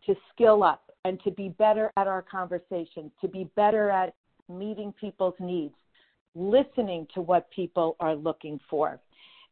to 0.05 0.15
skill 0.31 0.63
up 0.63 0.91
and 1.05 1.19
to 1.23 1.31
be 1.31 1.49
better 1.49 1.91
at 1.97 2.07
our 2.07 2.21
conversations, 2.21 3.11
to 3.19 3.27
be 3.27 3.49
better 3.55 3.89
at 3.89 4.13
meeting 4.47 4.93
people's 5.01 5.33
needs, 5.39 5.73
listening 6.35 7.07
to 7.13 7.21
what 7.21 7.49
people 7.51 7.95
are 7.99 8.15
looking 8.15 8.59
for. 8.69 8.99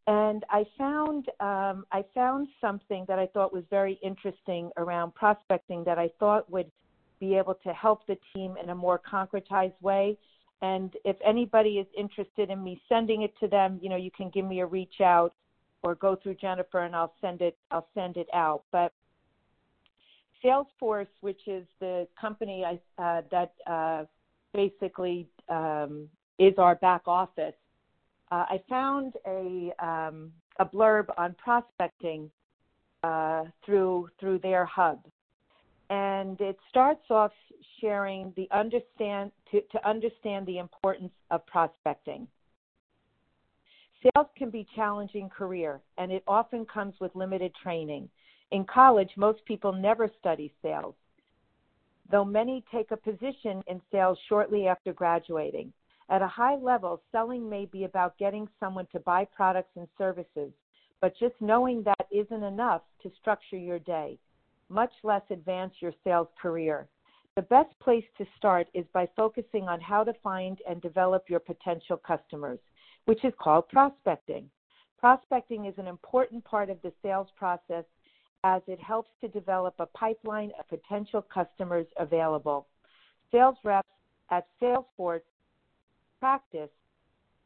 And 0.08 0.44
I 0.50 0.66
found 0.78 1.28
um, 1.40 1.86
I 1.92 2.04
found 2.14 2.48
something 2.60 3.06
that 3.08 3.20
I 3.20 3.28
thought 3.28 3.54
was 3.54 3.64
very 3.70 4.00
interesting 4.02 4.72
around 4.78 5.14
prospecting 5.14 5.84
that 5.84 6.00
I 6.00 6.10
thought 6.20 6.50
would 6.50 6.72
be 7.20 7.36
able 7.36 7.54
to 7.64 7.72
help 7.74 8.08
the 8.08 8.18
team 8.34 8.56
in 8.62 8.70
a 8.70 8.76
more 8.76 9.00
concretized 9.00 9.80
way. 9.82 10.18
And 10.64 10.96
if 11.06 11.16
anybody 11.26 11.78
is 11.78 11.88
interested 11.96 12.50
in 12.50 12.64
me 12.64 12.82
sending 12.90 13.22
it 13.22 13.34
to 13.40 13.48
them, 13.48 13.80
you 13.82 13.90
know, 13.90 13.96
you 13.96 14.12
can 14.12 14.30
give 14.30 14.46
me 14.46 14.60
a 14.62 14.66
reach 14.66 15.02
out 15.02 15.34
or 15.84 15.96
go 15.96 16.16
through 16.16 16.36
Jennifer 16.36 16.80
and 16.80 16.96
I'll 16.96 17.14
send 17.22 17.42
it 17.42 17.58
I'll 17.70 17.88
send 17.94 18.18
it 18.18 18.28
out. 18.34 18.64
But 18.72 18.92
Salesforce, 20.44 21.08
which 21.22 21.48
is 21.48 21.66
the 21.80 22.08
company 22.20 22.66
I, 22.66 22.80
uh, 23.02 23.22
that 23.30 23.54
uh, 23.68 24.06
basically 24.54 25.28
um, 25.50 26.10
is 26.42 26.56
our 26.58 26.76
back 26.76 27.04
office, 27.06 27.54
uh, 28.32 28.46
I 28.50 28.62
found 28.68 29.14
a 29.28 29.72
um, 29.80 30.32
a 30.60 30.66
blurb 30.66 31.06
on 31.18 31.36
prospecting 31.36 32.32
uh, 33.04 33.44
through 33.64 34.10
through 34.20 34.40
their 34.40 34.66
hub, 34.66 35.06
and 35.92 36.42
it 36.42 36.58
starts 36.70 37.06
off 37.12 37.32
sharing 37.80 38.34
the 38.36 38.48
understand 38.52 39.32
to, 39.52 39.62
to 39.72 39.88
understand 39.88 40.48
the 40.48 40.58
importance 40.58 41.12
of 41.30 41.46
prospecting. 41.46 42.28
Sales 44.02 44.28
can 44.36 44.50
be 44.50 44.66
challenging 44.76 45.30
career, 45.30 45.80
and 46.00 46.12
it 46.12 46.24
often 46.28 46.66
comes 46.66 46.96
with 47.00 47.16
limited 47.16 47.54
training. 47.62 48.10
In 48.50 48.66
college, 48.66 49.12
most 49.16 49.46
people 49.46 49.72
never 49.72 50.10
study 50.20 50.52
sales, 50.64 50.96
though 52.10 52.26
many 52.26 52.64
take 52.72 52.90
a 52.90 52.98
position 52.98 53.62
in 53.68 53.80
sales 53.92 54.18
shortly 54.28 54.66
after 54.66 54.92
graduating. 54.92 55.72
At 56.12 56.22
a 56.22 56.28
high 56.28 56.58
level, 56.58 57.02
selling 57.12 57.50
may 57.50 57.66
be 57.66 57.86
about 57.86 58.18
getting 58.20 58.48
someone 58.60 58.88
to 58.92 59.00
buy 59.00 59.26
products 59.26 59.72
and 59.76 59.88
services, 59.98 60.52
but 61.00 61.18
just 61.20 61.34
knowing 61.40 61.82
that 61.84 62.08
isn't 62.12 62.44
enough 62.44 62.84
to 63.02 63.12
structure 63.20 63.58
your 63.58 63.80
day 63.80 64.20
much 64.72 64.92
less 65.04 65.22
advance 65.30 65.74
your 65.80 65.94
sales 66.04 66.28
career. 66.42 66.88
The 67.36 67.44
best 67.44 67.78
place 67.80 68.06
to 68.18 68.26
start 68.38 68.68
is 68.74 68.86
by 68.94 69.08
focusing 69.16 69.68
on 69.68 69.80
how 69.80 70.04
to 70.04 70.14
find 70.24 70.60
and 70.68 70.82
develop 70.82 71.30
your 71.30 71.40
potential 71.40 71.98
customers, 71.98 72.60
which 73.06 73.24
is 73.24 73.34
called 73.40 73.68
prospecting. 73.70 74.50
Prospecting 74.98 75.66
is 75.66 75.74
an 75.78 75.88
important 75.88 76.44
part 76.44 76.70
of 76.70 76.82
the 76.82 76.94
sales 77.02 77.28
process 77.38 77.86
as 78.44 78.62
it 78.68 78.80
helps 78.80 79.10
to 79.22 79.28
develop 79.28 79.76
a 79.80 79.86
pipeline 79.86 80.52
of 80.60 80.68
potential 80.68 81.22
customers 81.22 81.88
available. 82.00 82.68
Sales 83.32 83.56
reps 83.64 83.88
at 84.30 84.48
Salesforce 84.62 85.22
practice, 86.22 86.70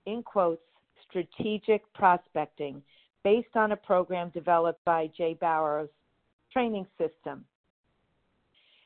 in 0.05 0.21
quotes, 0.21 0.61
strategic 1.09 1.81
prospecting 1.93 2.83
based 3.23 3.55
on 3.55 3.71
a 3.71 3.77
program 3.77 4.29
developed 4.33 4.83
by 4.85 5.09
Jay 5.17 5.35
Bauer's 5.39 5.89
training 6.51 6.85
system. 6.99 7.45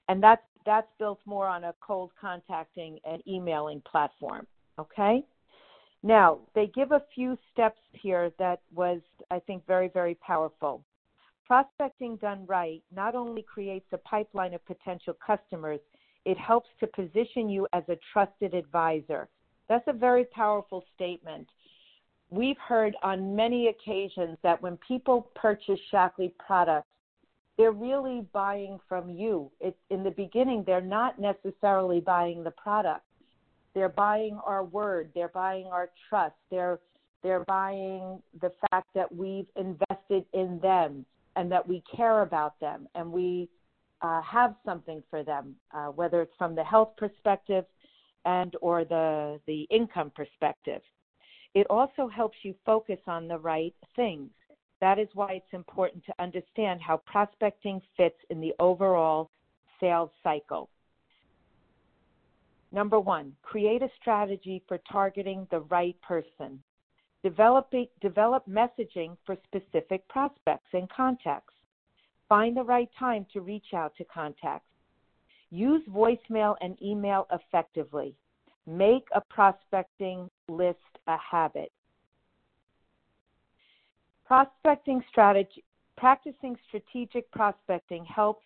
And 0.08 0.24
that's 0.24 0.44
that's 0.66 0.88
built 1.00 1.20
more 1.26 1.48
on 1.48 1.64
a 1.64 1.74
cold 1.82 2.12
contacting 2.20 3.00
and 3.04 3.24
emailing 3.28 3.82
platform. 3.82 4.46
Okay? 4.78 5.24
Now, 6.04 6.40
they 6.54 6.68
give 6.68 6.92
a 6.92 7.04
few 7.16 7.38
steps 7.52 7.80
here 7.94 8.32
that 8.38 8.62
was, 8.74 9.02
I 9.32 9.40
think, 9.40 9.66
very, 9.66 9.88
very 9.88 10.16
powerful. 10.16 10.84
Prospecting 11.48 12.18
done 12.18 12.46
right 12.46 12.84
not 12.96 13.16
only 13.16 13.42
creates 13.42 13.88
a 13.92 13.98
pipeline 13.98 14.54
of 14.54 14.64
potential 14.66 15.16
customers, 15.26 15.80
it 16.26 16.38
helps 16.38 16.70
to 16.80 16.88
position 16.88 17.50
you 17.50 17.68
as 17.74 17.84
a 17.90 17.98
trusted 18.14 18.54
advisor. 18.54 19.28
That's 19.70 19.88
a 19.88 19.94
very 19.94 20.26
powerful 20.26 20.84
statement. 20.96 21.48
We've 22.32 22.58
heard 22.58 22.96
on 23.02 23.36
many 23.36 23.68
occasions 23.68 24.38
that 24.44 24.62
when 24.62 24.78
people 24.78 25.30
purchase 25.36 25.80
Shaklee 25.92 26.34
products, 26.38 26.88
they're 27.58 27.72
really 27.72 28.26
buying 28.34 28.80
from 28.88 29.10
you. 29.10 29.52
It's 29.60 29.78
in 29.90 30.04
the 30.04 30.12
beginning, 30.12 30.64
they're 30.66 30.82
not 30.82 31.20
necessarily 31.20 32.00
buying 32.00 32.44
the 32.44 32.52
product. 32.52 33.04
They're 33.76 33.90
buying 33.90 34.40
our 34.46 34.64
word. 34.64 35.12
They're 35.14 35.30
buying 35.30 35.68
our 35.68 35.90
trust. 36.10 36.36
They're 36.50 36.80
they're 37.22 37.44
buying 37.48 38.22
the 38.42 38.52
fact 38.72 38.88
that 38.96 39.14
we've 39.14 39.48
invested 39.58 40.24
in 40.34 40.58
them 40.62 41.06
and 41.36 41.52
that 41.52 41.68
we 41.68 41.84
care 41.94 42.22
about 42.22 42.58
them 42.62 42.88
and 42.96 43.12
we 43.12 43.50
uh, 44.02 44.22
have 44.22 44.56
something 44.64 45.04
for 45.10 45.22
them, 45.24 45.54
uh, 45.74 45.88
whether 45.88 46.22
it's 46.22 46.34
from 46.38 46.56
the 46.56 46.64
health 46.64 46.92
perspective 46.96 47.66
and 48.26 48.56
or 48.62 48.86
the 48.86 49.40
the 49.48 49.64
income 49.70 50.12
perspective. 50.16 50.82
It 51.54 51.68
also 51.70 52.08
helps 52.08 52.38
you 52.44 52.54
focus 52.66 53.00
on 53.08 53.28
the 53.28 53.40
right 53.40 53.74
things. 53.96 54.30
That 54.82 55.00
is 55.00 55.08
why 55.14 55.34
it's 55.34 55.54
important 55.54 56.06
to 56.06 56.14
understand 56.20 56.82
how 56.82 56.98
prospecting 57.06 57.82
fits 57.98 58.20
in 58.30 58.40
the 58.40 58.54
overall 58.60 59.30
sales 59.80 60.12
cycle. 60.24 60.70
Number 62.72 63.00
one, 63.00 63.36
create 63.42 63.82
a 63.82 63.90
strategy 64.00 64.64
for 64.68 64.80
targeting 64.92 65.48
the 65.50 65.62
right 65.62 66.00
person. 66.02 66.62
Develop, 67.24 67.74
develop 68.00 68.46
messaging 68.48 69.18
for 69.26 69.36
specific 69.44 70.08
prospects 70.08 70.70
and 70.74 70.88
contacts. 70.90 71.54
Find 72.30 72.56
the 72.56 72.64
right 72.64 72.90
time 72.98 73.26
to 73.34 73.42
reach 73.42 73.74
out 73.74 73.96
to 73.98 74.06
contacts. 74.06 74.69
Use 75.52 75.82
voicemail 75.90 76.56
and 76.62 76.82
email 76.82 77.28
effectively. 77.32 78.16
Make 78.68 79.08
a 79.14 79.22
prospecting 79.22 80.30
list 80.48 80.78
a 81.08 81.18
habit. 81.18 81.72
Prospecting 84.26 85.04
strategy, 85.10 85.64
practicing 85.98 86.56
strategic 86.68 87.30
prospecting 87.32 88.06
helps 88.06 88.46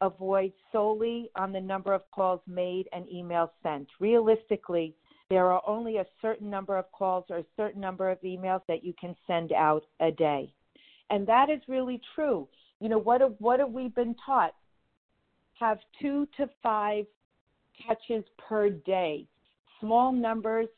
avoid 0.00 0.52
solely 0.70 1.30
on 1.34 1.52
the 1.52 1.60
number 1.60 1.92
of 1.92 2.02
calls 2.10 2.40
made 2.46 2.88
and 2.92 3.06
emails 3.06 3.50
sent. 3.62 3.88
Realistically, 3.98 4.94
there 5.30 5.50
are 5.50 5.62
only 5.66 5.96
a 5.96 6.06
certain 6.22 6.48
number 6.48 6.76
of 6.76 6.90
calls 6.92 7.24
or 7.30 7.38
a 7.38 7.44
certain 7.56 7.80
number 7.80 8.10
of 8.10 8.20
emails 8.20 8.60
that 8.68 8.84
you 8.84 8.94
can 9.00 9.16
send 9.26 9.52
out 9.52 9.84
a 10.00 10.10
day. 10.10 10.52
And 11.10 11.26
that 11.26 11.50
is 11.50 11.60
really 11.68 12.00
true. 12.14 12.46
You 12.80 12.88
know, 12.88 12.98
what 12.98 13.20
have, 13.20 13.34
what 13.38 13.60
have 13.60 13.70
we 13.70 13.88
been 13.88 14.14
taught? 14.24 14.54
Have 15.58 15.78
two 16.00 16.26
to 16.36 16.48
five 16.62 17.04
touches 17.86 18.24
per 18.36 18.70
day. 18.70 19.26
Small 19.80 20.12
numbers 20.12 20.68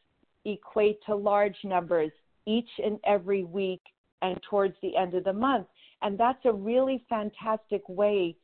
equate 0.44 0.98
to 1.06 1.14
large 1.14 1.56
numbers 1.64 2.10
each 2.46 2.68
and 2.82 2.98
every 3.06 3.44
week 3.44 3.82
and 4.22 4.38
towards 4.48 4.74
the 4.82 4.96
end 4.96 5.14
of 5.14 5.24
the 5.24 5.32
month. 5.32 5.66
And 6.02 6.18
that's 6.18 6.44
a 6.44 6.52
really 6.52 7.04
fantastic 7.08 7.82
way 7.88 8.36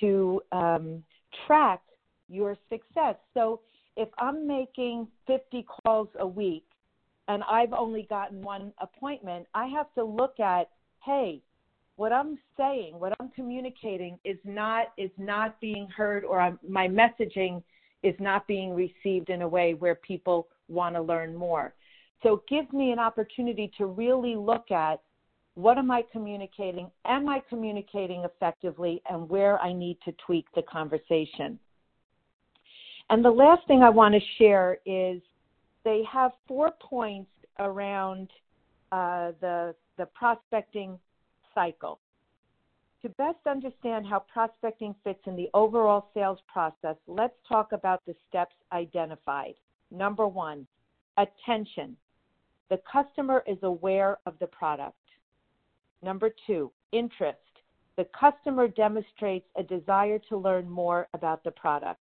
to 0.00 0.40
um, 0.52 1.02
track 1.46 1.80
your 2.28 2.56
success. 2.68 3.16
So 3.34 3.60
if 3.96 4.08
I'm 4.18 4.46
making 4.46 5.08
50 5.26 5.64
calls 5.64 6.08
a 6.18 6.26
week 6.26 6.64
and 7.28 7.42
I've 7.44 7.72
only 7.72 8.06
gotten 8.08 8.42
one 8.42 8.72
appointment, 8.80 9.46
I 9.54 9.66
have 9.66 9.92
to 9.94 10.04
look 10.04 10.38
at, 10.40 10.70
hey, 11.04 11.42
what 11.96 12.12
I'm 12.12 12.38
saying, 12.56 12.98
what 12.98 13.14
I'm 13.18 13.30
communicating 13.30 14.18
is 14.24 14.36
not 14.44 14.88
is 14.96 15.10
not 15.18 15.60
being 15.60 15.88
heard 15.88 16.24
or 16.24 16.40
I'm, 16.40 16.58
my 16.66 16.88
messaging 16.88 17.62
is 18.02 18.14
not 18.20 18.46
being 18.46 18.74
received 18.74 19.30
in 19.30 19.42
a 19.42 19.48
way 19.48 19.74
where 19.74 19.94
people 19.94 20.48
want 20.68 20.94
to 20.94 21.02
learn 21.02 21.34
more. 21.34 21.74
So 22.22 22.42
give 22.48 22.72
me 22.72 22.92
an 22.92 22.98
opportunity 22.98 23.70
to 23.78 23.86
really 23.86 24.36
look 24.36 24.70
at 24.70 25.00
what 25.54 25.78
am 25.78 25.90
I 25.90 26.04
communicating? 26.12 26.90
Am 27.06 27.30
I 27.30 27.42
communicating 27.48 28.24
effectively? 28.24 29.02
And 29.08 29.26
where 29.28 29.58
I 29.60 29.72
need 29.72 29.96
to 30.04 30.12
tweak 30.26 30.44
the 30.54 30.62
conversation. 30.62 31.58
And 33.08 33.24
the 33.24 33.30
last 33.30 33.66
thing 33.66 33.82
I 33.82 33.88
want 33.88 34.14
to 34.14 34.20
share 34.36 34.78
is 34.84 35.22
they 35.82 36.02
have 36.12 36.32
four 36.46 36.72
points 36.78 37.30
around 37.58 38.28
uh, 38.92 39.32
the, 39.40 39.74
the 39.96 40.06
prospecting 40.06 40.98
cycle. 41.56 41.98
To 43.02 43.08
best 43.10 43.38
understand 43.48 44.06
how 44.06 44.24
prospecting 44.32 44.94
fits 45.04 45.20
in 45.26 45.36
the 45.36 45.48
overall 45.54 46.10
sales 46.14 46.38
process, 46.52 46.96
let's 47.06 47.34
talk 47.48 47.72
about 47.72 48.04
the 48.06 48.14
steps 48.28 48.54
identified. 48.72 49.54
Number 49.90 50.26
one, 50.26 50.66
attention. 51.16 51.96
The 52.68 52.80
customer 52.90 53.42
is 53.46 53.58
aware 53.62 54.18
of 54.26 54.34
the 54.40 54.48
product. 54.48 54.96
Number 56.02 56.30
two, 56.46 56.72
interest. 56.92 57.38
The 57.96 58.06
customer 58.18 58.68
demonstrates 58.68 59.46
a 59.56 59.62
desire 59.62 60.18
to 60.28 60.36
learn 60.36 60.68
more 60.68 61.08
about 61.14 61.44
the 61.44 61.52
product. 61.52 62.00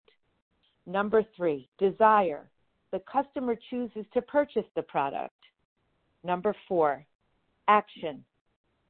Number 0.86 1.24
three, 1.36 1.70
desire. 1.78 2.50
The 2.92 3.02
customer 3.12 3.56
chooses 3.70 4.06
to 4.14 4.22
purchase 4.22 4.66
the 4.76 4.82
product. 4.84 5.36
Number 6.24 6.56
four, 6.68 7.06
action. 7.68 8.24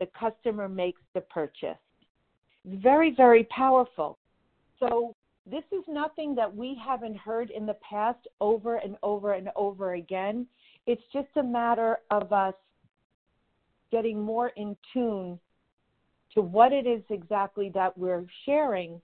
The 0.04 0.10
customer 0.20 0.68
makes 0.68 1.02
the 1.14 1.22
purchase. 1.22 1.78
Very, 2.66 3.16
very 3.16 3.46
powerful. 3.46 4.18
So 4.78 5.16
this 5.50 5.64
is 5.72 5.82
nothing 5.88 6.36
that 6.36 6.54
we 6.54 6.78
haven't 6.86 7.16
heard 7.16 7.50
in 7.52 7.66
the 7.66 7.78
past 7.90 8.28
over 8.42 8.76
and 8.76 8.98
over 9.02 9.32
and 9.32 9.48
over 9.56 9.94
again. 9.94 10.46
It's 10.88 11.02
just 11.14 11.30
a 11.38 11.44
matter 11.44 12.00
of 12.12 12.34
us 12.34 12.54
getting 13.94 14.22
more 14.22 14.50
in 14.58 14.76
tune 14.92 15.40
to 16.34 16.42
what 16.42 16.74
it 16.74 16.86
is 16.86 17.04
exactly 17.10 17.72
that 17.74 17.98
we're 17.98 18.26
sharing 18.46 19.02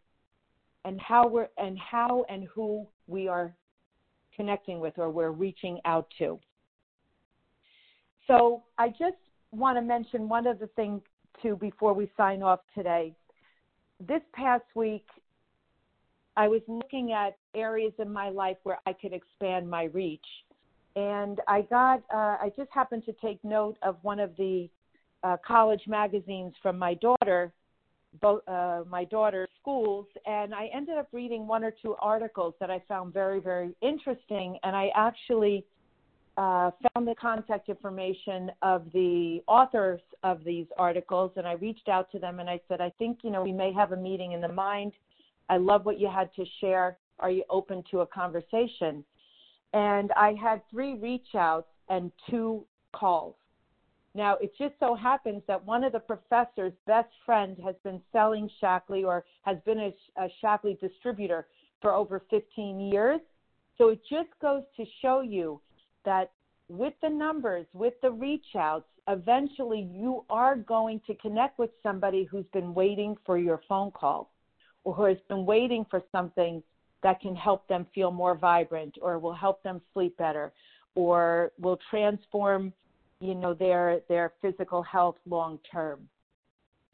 and 0.83 0.99
how 0.99 1.29
we're 1.29 1.47
and 1.57 1.79
how 1.79 2.25
and 2.27 2.45
who 2.53 2.85
we 3.07 3.29
are 3.29 3.55
connecting 4.35 4.81
with 4.81 4.97
or 4.97 5.09
we're 5.09 5.31
reaching 5.31 5.79
out 5.85 6.07
to. 6.17 6.37
So 8.27 8.63
I 8.77 8.89
just 8.89 9.15
want 9.51 9.77
to 9.77 9.81
mention 9.81 10.29
one 10.29 10.47
other 10.47 10.67
thing 10.75 11.01
too 11.41 11.55
before 11.55 11.93
we 11.93 12.09
sign 12.17 12.43
off 12.43 12.59
today. 12.75 13.13
This 13.99 14.21
past 14.33 14.65
week 14.75 15.05
I 16.37 16.47
was 16.47 16.61
looking 16.67 17.11
at 17.11 17.37
areas 17.53 17.93
in 17.99 18.11
my 18.11 18.29
life 18.29 18.57
where 18.63 18.79
I 18.85 18.93
could 18.93 19.13
expand 19.13 19.69
my 19.69 19.83
reach. 19.85 20.25
And 20.95 21.39
I 21.47 21.61
got, 21.63 22.01
uh, 22.13 22.37
I 22.41 22.51
just 22.57 22.69
happened 22.71 23.03
to 23.05 23.13
take 23.13 23.43
note 23.43 23.77
of 23.83 23.97
one 24.03 24.19
of 24.19 24.35
the 24.37 24.69
uh, 25.23 25.37
college 25.45 25.81
magazines 25.87 26.53
from 26.61 26.79
my 26.79 26.93
daughter, 26.95 27.51
both 28.21 28.41
uh, 28.47 28.83
my 28.89 29.03
daughter's 29.03 29.49
schools, 29.61 30.07
and 30.25 30.55
I 30.55 30.69
ended 30.73 30.97
up 30.97 31.09
reading 31.11 31.45
one 31.45 31.63
or 31.63 31.71
two 31.71 31.95
articles 32.01 32.53
that 32.59 32.71
I 32.71 32.81
found 32.87 33.13
very, 33.13 33.39
very 33.39 33.75
interesting. 33.81 34.57
And 34.63 34.75
I 34.75 34.91
actually 34.95 35.65
uh, 36.39 36.71
found 36.93 37.05
the 37.05 37.15
contact 37.15 37.67
information 37.67 38.49
of 38.61 38.85
the 38.93 39.43
authors 39.45 39.99
of 40.23 40.41
these 40.45 40.67
articles, 40.77 41.33
and 41.35 41.45
I 41.45 41.53
reached 41.53 41.89
out 41.89 42.09
to 42.13 42.19
them 42.19 42.39
and 42.39 42.49
I 42.49 42.61
said, 42.69 42.79
I 42.79 42.91
think 42.97 43.19
you 43.23 43.29
know 43.29 43.43
we 43.43 43.51
may 43.51 43.73
have 43.73 43.91
a 43.91 43.97
meeting 43.97 44.31
in 44.31 44.39
the 44.39 44.47
mind. 44.47 44.93
I 45.49 45.57
love 45.57 45.85
what 45.85 45.99
you 45.99 46.07
had 46.07 46.33
to 46.35 46.45
share. 46.61 46.97
Are 47.19 47.29
you 47.29 47.43
open 47.49 47.83
to 47.91 47.99
a 47.99 48.07
conversation? 48.07 49.03
And 49.73 50.13
I 50.13 50.33
had 50.41 50.61
three 50.71 50.93
reach 50.95 51.27
outs 51.35 51.67
and 51.89 52.09
two 52.29 52.63
calls. 52.93 53.35
Now, 54.15 54.35
it 54.35 54.53
just 54.57 54.75
so 54.79 54.95
happens 54.95 55.43
that 55.47 55.63
one 55.65 55.83
of 55.83 55.91
the 55.91 55.99
professor's 55.99 56.73
best 56.87 57.09
friend 57.25 57.57
has 57.65 57.75
been 57.83 58.01
selling 58.13 58.49
Shaklee 58.63 59.05
or 59.05 59.25
has 59.41 59.57
been 59.65 59.79
a, 59.79 59.93
a 60.17 60.29
Shaklee 60.41 60.79
distributor 60.79 61.47
for 61.81 61.91
over 61.91 62.21
15 62.29 62.79
years. 62.79 63.19
So 63.77 63.89
it 63.89 63.99
just 64.09 64.29
goes 64.41 64.63
to 64.77 64.85
show 65.01 65.19
you 65.19 65.59
that 66.09 66.31
with 66.69 66.93
the 67.03 67.09
numbers, 67.09 67.67
with 67.73 67.93
the 68.01 68.09
reach 68.09 68.55
outs, 68.57 68.87
eventually 69.07 69.87
you 69.93 70.25
are 70.27 70.55
going 70.55 70.99
to 71.05 71.13
connect 71.15 71.59
with 71.59 71.69
somebody 71.83 72.23
who's 72.23 72.47
been 72.51 72.73
waiting 72.73 73.15
for 73.27 73.37
your 73.37 73.61
phone 73.69 73.91
call 73.91 74.31
or 74.83 74.95
who 74.95 75.03
has 75.03 75.17
been 75.27 75.45
waiting 75.45 75.85
for 75.91 76.01
something 76.11 76.63
that 77.03 77.21
can 77.21 77.35
help 77.35 77.67
them 77.67 77.85
feel 77.93 78.09
more 78.09 78.35
vibrant 78.35 78.95
or 79.03 79.19
will 79.19 79.33
help 79.33 79.61
them 79.61 79.79
sleep 79.93 80.17
better 80.17 80.51
or 80.95 81.51
will 81.59 81.77
transform 81.91 82.73
you 83.19 83.35
know 83.35 83.53
their 83.53 83.99
their 84.09 84.33
physical 84.41 84.81
health 84.81 85.17
long 85.27 85.59
term. 85.71 86.09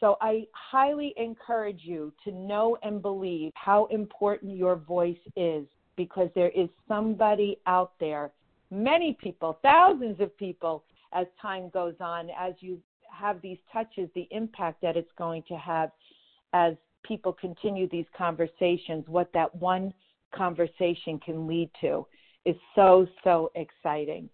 So 0.01 0.17
i 0.19 0.45
highly 0.51 1.13
encourage 1.15 1.81
you 1.83 2.11
to 2.25 2.31
know 2.31 2.77
and 2.83 3.01
believe 3.01 3.53
how 3.55 3.85
important 3.85 4.57
your 4.57 4.75
voice 4.75 5.25
is 5.37 5.65
because 5.95 6.29
there 6.35 6.49
is 6.49 6.67
somebody 6.87 7.59
out 7.65 7.93
there 7.99 8.31
many 8.75 9.17
people 9.21 9.59
thousands 9.61 10.19
of 10.19 10.35
people 10.37 10.83
as 11.13 11.25
time 11.41 11.69
goes 11.69 11.95
on 11.99 12.29
as 12.37 12.53
you 12.59 12.79
have 13.09 13.41
these 13.41 13.57
touches 13.71 14.09
the 14.15 14.27
impact 14.31 14.81
that 14.81 14.97
it's 14.97 15.11
going 15.17 15.43
to 15.47 15.55
have 15.55 15.91
as 16.53 16.73
people 17.03 17.31
continue 17.33 17.87
these 17.89 18.05
conversations 18.17 19.05
what 19.07 19.31
that 19.33 19.53
one 19.55 19.93
conversation 20.33 21.19
can 21.23 21.47
lead 21.47 21.69
to 21.79 22.05
is 22.45 22.55
so 22.75 23.07
so 23.23 23.51
exciting 23.55 24.29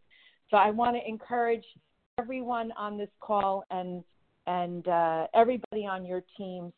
so 0.52 0.58
I 0.58 0.70
want 0.70 0.98
to 0.98 1.10
encourage 1.10 1.64
everyone 2.20 2.72
on 2.78 2.98
this 2.98 3.10
call 3.22 3.64
and 3.72 4.04
and 4.48 4.88
uh, 4.88 5.28
everybody 5.34 5.86
on 5.86 6.06
your 6.06 6.24
teams 6.38 6.74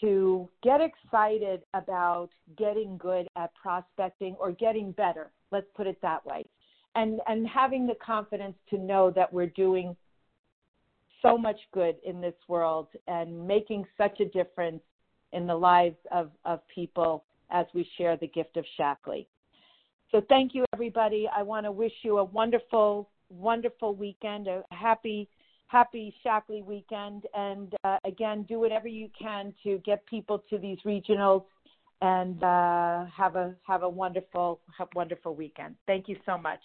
to 0.00 0.48
get 0.62 0.80
excited 0.80 1.62
about 1.74 2.28
getting 2.56 2.96
good 2.98 3.26
at 3.36 3.50
prospecting 3.54 4.36
or 4.38 4.52
getting 4.52 4.92
better. 4.92 5.32
Let's 5.50 5.66
put 5.74 5.86
it 5.86 5.98
that 6.02 6.24
way, 6.24 6.44
and 6.96 7.20
and 7.28 7.46
having 7.46 7.86
the 7.86 7.94
confidence 8.04 8.56
to 8.70 8.78
know 8.78 9.10
that 9.10 9.32
we're 9.32 9.46
doing 9.46 9.96
so 11.22 11.36
much 11.38 11.58
good 11.72 11.96
in 12.04 12.20
this 12.20 12.34
world 12.48 12.88
and 13.06 13.46
making 13.46 13.84
such 13.96 14.20
a 14.20 14.24
difference 14.26 14.82
in 15.32 15.46
the 15.46 15.54
lives 15.54 15.96
of, 16.12 16.30
of 16.44 16.60
people 16.72 17.24
as 17.50 17.66
we 17.74 17.88
share 17.96 18.16
the 18.16 18.28
gift 18.28 18.56
of 18.56 18.64
Shaklee. 18.78 19.26
So 20.10 20.22
thank 20.28 20.54
you, 20.54 20.64
everybody. 20.72 21.28
I 21.34 21.42
want 21.42 21.66
to 21.66 21.72
wish 21.72 21.92
you 22.02 22.18
a 22.18 22.24
wonderful, 22.24 23.10
wonderful 23.28 23.94
weekend, 23.94 24.46
a 24.46 24.62
happy, 24.70 25.28
happy 25.66 26.14
Shaklee 26.24 26.64
weekend. 26.64 27.24
And 27.34 27.74
uh, 27.82 27.98
again, 28.04 28.44
do 28.48 28.60
whatever 28.60 28.88
you 28.88 29.08
can 29.20 29.52
to 29.64 29.78
get 29.78 30.06
people 30.06 30.44
to 30.50 30.58
these 30.58 30.78
regionals 30.86 31.44
and 32.02 32.42
uh, 32.42 33.06
have 33.06 33.36
a 33.36 33.54
have 33.66 33.82
a 33.82 33.88
wonderful 33.88 34.60
have 34.76 34.88
wonderful 34.94 35.34
weekend. 35.34 35.74
Thank 35.86 36.08
you 36.08 36.16
so 36.26 36.36
much. 36.38 36.60